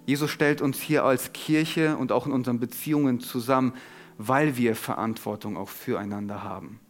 Jesus 0.07 0.31
stellt 0.31 0.61
uns 0.61 0.81
hier 0.81 1.05
als 1.05 1.33
Kirche 1.33 1.97
und 1.97 2.12
auch 2.12 2.27
in 2.27 2.33
unseren 2.33 2.61
Beziehungen 2.61 3.21
zusammen, 3.21 3.73
weil 4.19 4.57
wir 4.57 4.77
Verantwortung 4.77 5.57
auch 5.57 5.69
füreinander 5.69 6.43
haben. 6.43 6.81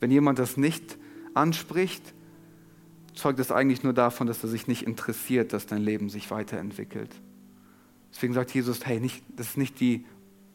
Wenn 0.00 0.10
jemand 0.10 0.38
das 0.38 0.56
nicht 0.56 0.98
anspricht, 1.34 2.14
zeugt 3.14 3.38
es 3.38 3.52
eigentlich 3.52 3.82
nur 3.82 3.92
davon, 3.92 4.26
dass 4.26 4.42
er 4.42 4.48
sich 4.48 4.66
nicht 4.66 4.82
interessiert, 4.82 5.52
dass 5.52 5.66
dein 5.66 5.82
Leben 5.82 6.08
sich 6.08 6.30
weiterentwickelt. 6.30 7.10
Deswegen 8.12 8.32
sagt 8.32 8.52
Jesus, 8.54 8.84
hey, 8.86 9.00
nicht, 9.00 9.22
das 9.36 9.50
ist 9.50 9.58
nicht 9.58 9.80
die 9.80 10.04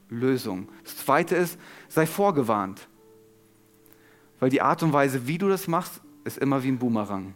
Lösung. 0.10 0.70
Das 0.84 0.98
Zweite 0.98 1.36
ist, 1.36 1.60
sei 1.88 2.06
vorgewarnt. 2.06 2.88
Weil 4.40 4.50
die 4.50 4.62
Art 4.62 4.84
und 4.84 4.94
Weise, 4.94 5.28
wie 5.28 5.38
du 5.38 5.50
das 5.50 5.68
machst, 5.68 6.02
ist 6.24 6.38
immer 6.38 6.64
wie 6.64 6.70
ein 6.70 6.80
Boomerang. 6.80 7.36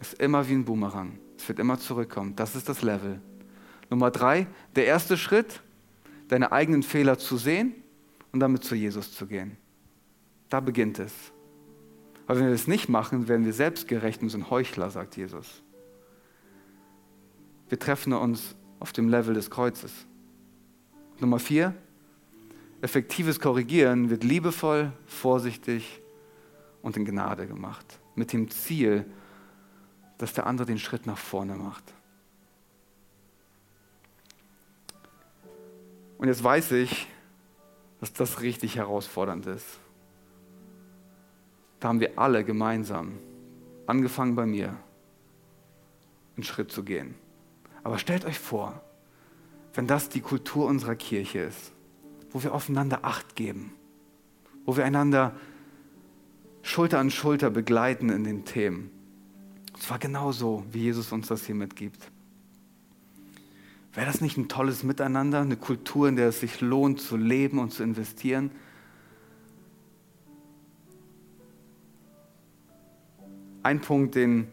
Ist 0.00 0.14
immer 0.14 0.48
wie 0.48 0.54
ein 0.54 0.64
Boomerang. 0.64 1.18
Es 1.36 1.48
wird 1.48 1.58
immer 1.58 1.78
zurückkommen. 1.78 2.36
Das 2.36 2.54
ist 2.54 2.68
das 2.68 2.82
Level. 2.82 3.20
Nummer 3.90 4.10
drei, 4.10 4.46
der 4.76 4.86
erste 4.86 5.16
Schritt, 5.16 5.62
deine 6.28 6.52
eigenen 6.52 6.82
Fehler 6.82 7.18
zu 7.18 7.36
sehen 7.36 7.74
und 8.32 8.40
damit 8.40 8.64
zu 8.64 8.74
Jesus 8.74 9.12
zu 9.14 9.26
gehen. 9.26 9.56
Da 10.48 10.60
beginnt 10.60 10.98
es. 10.98 11.12
Weil 12.26 12.36
wenn 12.36 12.44
wir 12.44 12.52
das 12.52 12.66
nicht 12.66 12.88
machen, 12.88 13.28
werden 13.28 13.46
wir 13.46 13.54
selbstgerecht 13.54 14.22
und 14.22 14.28
sind 14.28 14.50
Heuchler, 14.50 14.90
sagt 14.90 15.16
Jesus. 15.16 15.62
Wir 17.68 17.78
treffen 17.78 18.12
uns 18.12 18.54
auf 18.80 18.92
dem 18.92 19.08
Level 19.08 19.34
des 19.34 19.50
Kreuzes. 19.50 19.92
Nummer 21.20 21.38
vier, 21.38 21.74
effektives 22.80 23.40
Korrigieren 23.40 24.10
wird 24.10 24.22
liebevoll, 24.24 24.92
vorsichtig 25.06 26.00
und 26.82 26.96
in 26.96 27.04
Gnade 27.04 27.46
gemacht. 27.46 27.98
Mit 28.14 28.32
dem 28.32 28.50
Ziel, 28.50 29.04
dass 30.18 30.32
der 30.32 30.46
andere 30.46 30.66
den 30.66 30.78
Schritt 30.78 31.06
nach 31.06 31.18
vorne 31.18 31.54
macht. 31.54 31.84
Und 36.18 36.26
jetzt 36.26 36.42
weiß 36.42 36.72
ich, 36.72 37.06
dass 38.00 38.12
das 38.12 38.40
richtig 38.40 38.76
herausfordernd 38.76 39.46
ist. 39.46 39.78
Da 41.80 41.88
haben 41.88 42.00
wir 42.00 42.18
alle 42.18 42.44
gemeinsam, 42.44 43.18
angefangen 43.86 44.34
bei 44.34 44.46
mir, 44.46 44.76
einen 46.36 46.44
Schritt 46.44 46.72
zu 46.72 46.82
gehen. 46.82 47.14
Aber 47.84 47.98
stellt 47.98 48.24
euch 48.24 48.38
vor, 48.38 48.82
wenn 49.74 49.86
das 49.86 50.08
die 50.08 50.20
Kultur 50.20 50.66
unserer 50.66 50.96
Kirche 50.96 51.40
ist, 51.40 51.72
wo 52.30 52.42
wir 52.42 52.54
aufeinander 52.54 53.00
Acht 53.02 53.36
geben, 53.36 53.72
wo 54.64 54.76
wir 54.76 54.84
einander 54.84 55.34
Schulter 56.62 56.98
an 56.98 57.10
Schulter 57.10 57.50
begleiten 57.50 58.10
in 58.10 58.24
den 58.24 58.44
Themen. 58.44 58.90
Und 59.72 59.82
zwar 59.82 59.98
genauso, 59.98 60.64
wie 60.72 60.80
Jesus 60.80 61.12
uns 61.12 61.28
das 61.28 61.46
hier 61.46 61.54
mitgibt. 61.54 62.10
Wäre 63.94 64.06
das 64.06 64.20
nicht 64.20 64.36
ein 64.36 64.48
tolles 64.48 64.82
Miteinander, 64.82 65.40
eine 65.40 65.56
Kultur, 65.56 66.08
in 66.08 66.16
der 66.16 66.28
es 66.28 66.40
sich 66.40 66.60
lohnt 66.60 67.00
zu 67.00 67.16
leben 67.16 67.58
und 67.58 67.72
zu 67.72 67.82
investieren? 67.82 68.50
ein 73.68 73.80
Punkt, 73.80 74.14
den 74.14 74.48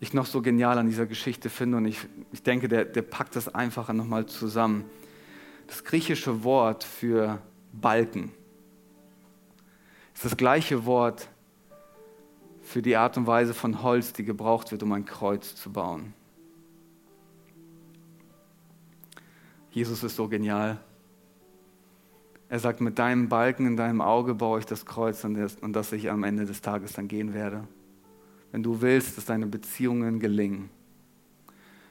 ich 0.00 0.12
noch 0.12 0.26
so 0.26 0.42
genial 0.42 0.78
an 0.78 0.86
dieser 0.86 1.06
Geschichte 1.06 1.48
finde 1.48 1.78
und 1.78 1.86
ich, 1.86 1.98
ich 2.32 2.42
denke, 2.42 2.68
der, 2.68 2.84
der 2.84 3.02
packt 3.02 3.36
das 3.36 3.54
einfacher 3.54 3.92
nochmal 3.92 4.26
zusammen. 4.26 4.84
Das 5.66 5.84
griechische 5.84 6.44
Wort 6.44 6.84
für 6.84 7.40
Balken 7.72 8.32
ist 10.14 10.24
das 10.24 10.36
gleiche 10.36 10.84
Wort 10.86 11.28
für 12.62 12.82
die 12.82 12.96
Art 12.96 13.16
und 13.16 13.26
Weise 13.26 13.54
von 13.54 13.82
Holz, 13.82 14.12
die 14.12 14.24
gebraucht 14.24 14.70
wird, 14.72 14.82
um 14.82 14.92
ein 14.92 15.04
Kreuz 15.04 15.54
zu 15.54 15.70
bauen. 15.72 16.14
Jesus 19.70 20.02
ist 20.02 20.16
so 20.16 20.28
genial. 20.28 20.78
Er 22.48 22.58
sagt, 22.60 22.80
mit 22.80 22.98
deinem 22.98 23.28
Balken 23.28 23.66
in 23.66 23.76
deinem 23.76 24.00
Auge 24.00 24.34
baue 24.34 24.58
ich 24.58 24.66
das 24.66 24.86
Kreuz, 24.86 25.24
und 25.24 25.72
das 25.72 25.92
ich 25.92 26.10
am 26.10 26.24
Ende 26.24 26.46
des 26.46 26.60
Tages 26.60 26.92
dann 26.92 27.08
gehen 27.08 27.34
werde 27.34 27.66
wenn 28.52 28.62
du 28.62 28.80
willst, 28.80 29.16
dass 29.16 29.24
deine 29.24 29.46
Beziehungen 29.46 30.20
gelingen, 30.20 30.70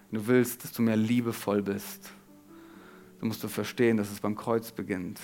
wenn 0.09 0.21
du 0.21 0.27
willst, 0.27 0.63
dass 0.63 0.71
du 0.71 0.81
mehr 0.81 0.95
liebevoll 0.95 1.61
bist, 1.61 2.11
dann 3.19 3.27
musst 3.27 3.43
du 3.43 3.47
verstehen, 3.47 3.97
dass 3.97 4.11
es 4.11 4.19
beim 4.19 4.35
Kreuz 4.35 4.71
beginnt. 4.71 5.19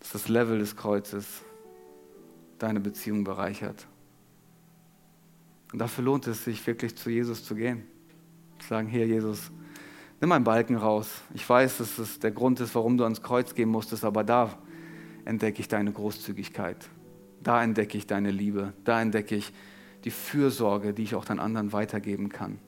Dass 0.00 0.12
das 0.12 0.28
Level 0.28 0.58
des 0.58 0.76
Kreuzes 0.76 1.42
deine 2.58 2.80
Beziehung 2.80 3.24
bereichert. 3.24 3.86
Und 5.72 5.78
dafür 5.78 6.04
lohnt 6.04 6.26
es 6.26 6.44
sich 6.44 6.66
wirklich 6.66 6.96
zu 6.96 7.10
Jesus 7.10 7.44
zu 7.44 7.54
gehen. 7.54 7.84
Zu 8.58 8.68
sagen, 8.68 8.88
hier 8.88 9.06
Jesus, 9.06 9.50
nimm 10.20 10.30
meinen 10.30 10.44
Balken 10.44 10.76
raus. 10.76 11.10
Ich 11.34 11.48
weiß, 11.48 11.78
dass 11.78 11.98
es 11.98 12.18
der 12.18 12.30
Grund 12.30 12.60
ist, 12.60 12.74
warum 12.74 12.96
du 12.96 13.04
ans 13.04 13.22
Kreuz 13.22 13.54
gehen 13.54 13.68
musstest, 13.68 14.04
aber 14.04 14.24
da 14.24 14.58
entdecke 15.24 15.60
ich 15.60 15.68
deine 15.68 15.92
Großzügigkeit. 15.92 16.88
Da 17.46 17.62
entdecke 17.62 17.96
ich 17.96 18.08
deine 18.08 18.32
Liebe. 18.32 18.72
Da 18.82 19.00
entdecke 19.00 19.36
ich 19.36 19.52
die 20.02 20.10
Fürsorge, 20.10 20.92
die 20.92 21.04
ich 21.04 21.14
auch 21.14 21.24
den 21.24 21.38
anderen 21.38 21.72
weitergeben 21.72 22.28
kann. 22.28 22.58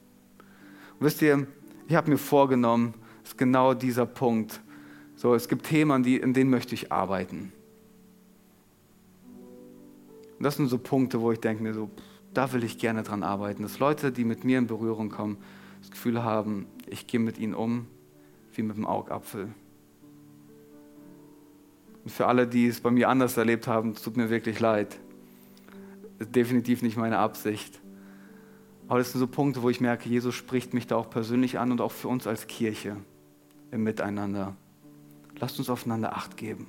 Und 1.00 1.00
wisst 1.00 1.20
ihr, 1.20 1.48
ich 1.88 1.96
habe 1.96 2.08
mir 2.08 2.16
vorgenommen, 2.16 2.94
ist 3.24 3.36
genau 3.36 3.74
dieser 3.74 4.06
Punkt. 4.06 4.60
So, 5.16 5.34
es 5.34 5.48
gibt 5.48 5.66
Themen, 5.66 6.04
die, 6.04 6.18
in 6.18 6.32
denen 6.32 6.48
möchte 6.48 6.76
ich 6.76 6.92
arbeiten. 6.92 7.52
Und 10.38 10.44
das 10.44 10.54
sind 10.54 10.68
so 10.68 10.78
Punkte, 10.78 11.20
wo 11.20 11.32
ich 11.32 11.40
denke 11.40 11.60
mir 11.60 11.74
so, 11.74 11.90
da 12.32 12.52
will 12.52 12.62
ich 12.62 12.78
gerne 12.78 13.02
dran 13.02 13.24
arbeiten. 13.24 13.64
Dass 13.64 13.80
Leute, 13.80 14.12
die 14.12 14.22
mit 14.22 14.44
mir 14.44 14.58
in 14.58 14.68
Berührung 14.68 15.08
kommen, 15.08 15.38
das 15.80 15.90
Gefühl 15.90 16.22
haben, 16.22 16.68
ich 16.86 17.08
gehe 17.08 17.18
mit 17.18 17.36
ihnen 17.38 17.54
um 17.54 17.88
wie 18.52 18.62
mit 18.62 18.76
dem 18.76 18.86
Augapfel. 18.86 19.48
Für 22.06 22.26
alle, 22.26 22.46
die 22.46 22.66
es 22.66 22.80
bei 22.80 22.90
mir 22.90 23.08
anders 23.08 23.36
erlebt 23.36 23.66
haben, 23.66 23.94
tut 23.94 24.16
mir 24.16 24.30
wirklich 24.30 24.60
leid. 24.60 24.98
Ist 26.18 26.34
definitiv 26.34 26.82
nicht 26.82 26.96
meine 26.96 27.18
Absicht. 27.18 27.80
Aber 28.88 28.98
das 28.98 29.12
sind 29.12 29.20
so 29.20 29.26
Punkte, 29.26 29.62
wo 29.62 29.68
ich 29.68 29.80
merke, 29.80 30.08
Jesus 30.08 30.34
spricht 30.34 30.72
mich 30.72 30.86
da 30.86 30.96
auch 30.96 31.10
persönlich 31.10 31.58
an 31.58 31.70
und 31.70 31.80
auch 31.80 31.92
für 31.92 32.08
uns 32.08 32.26
als 32.26 32.46
Kirche 32.46 32.96
im 33.70 33.84
Miteinander. 33.84 34.56
Lasst 35.38 35.58
uns 35.58 35.68
aufeinander 35.68 36.16
Acht 36.16 36.36
geben. 36.36 36.66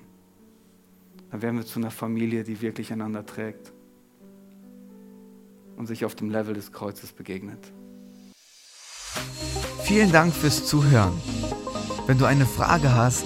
Dann 1.32 1.42
werden 1.42 1.58
wir 1.58 1.66
zu 1.66 1.80
einer 1.80 1.92
Familie, 1.92 2.44
die 2.44 2.62
wirklich 2.62 2.92
einander 2.92 3.26
trägt 3.26 3.72
und 5.78 5.88
sich 5.88 6.04
auf 6.04 6.14
dem 6.16 6.30
Level 6.30 6.54
des 6.54 6.74
Kreuzes 6.74 7.14
begegnet. 7.14 7.72
Vielen 9.84 10.12
Dank 10.12 10.34
fürs 10.34 10.66
Zuhören. 10.68 11.14
Wenn 12.06 12.18
du 12.18 12.26
eine 12.26 12.46
Frage 12.46 12.94
hast, 12.94 13.26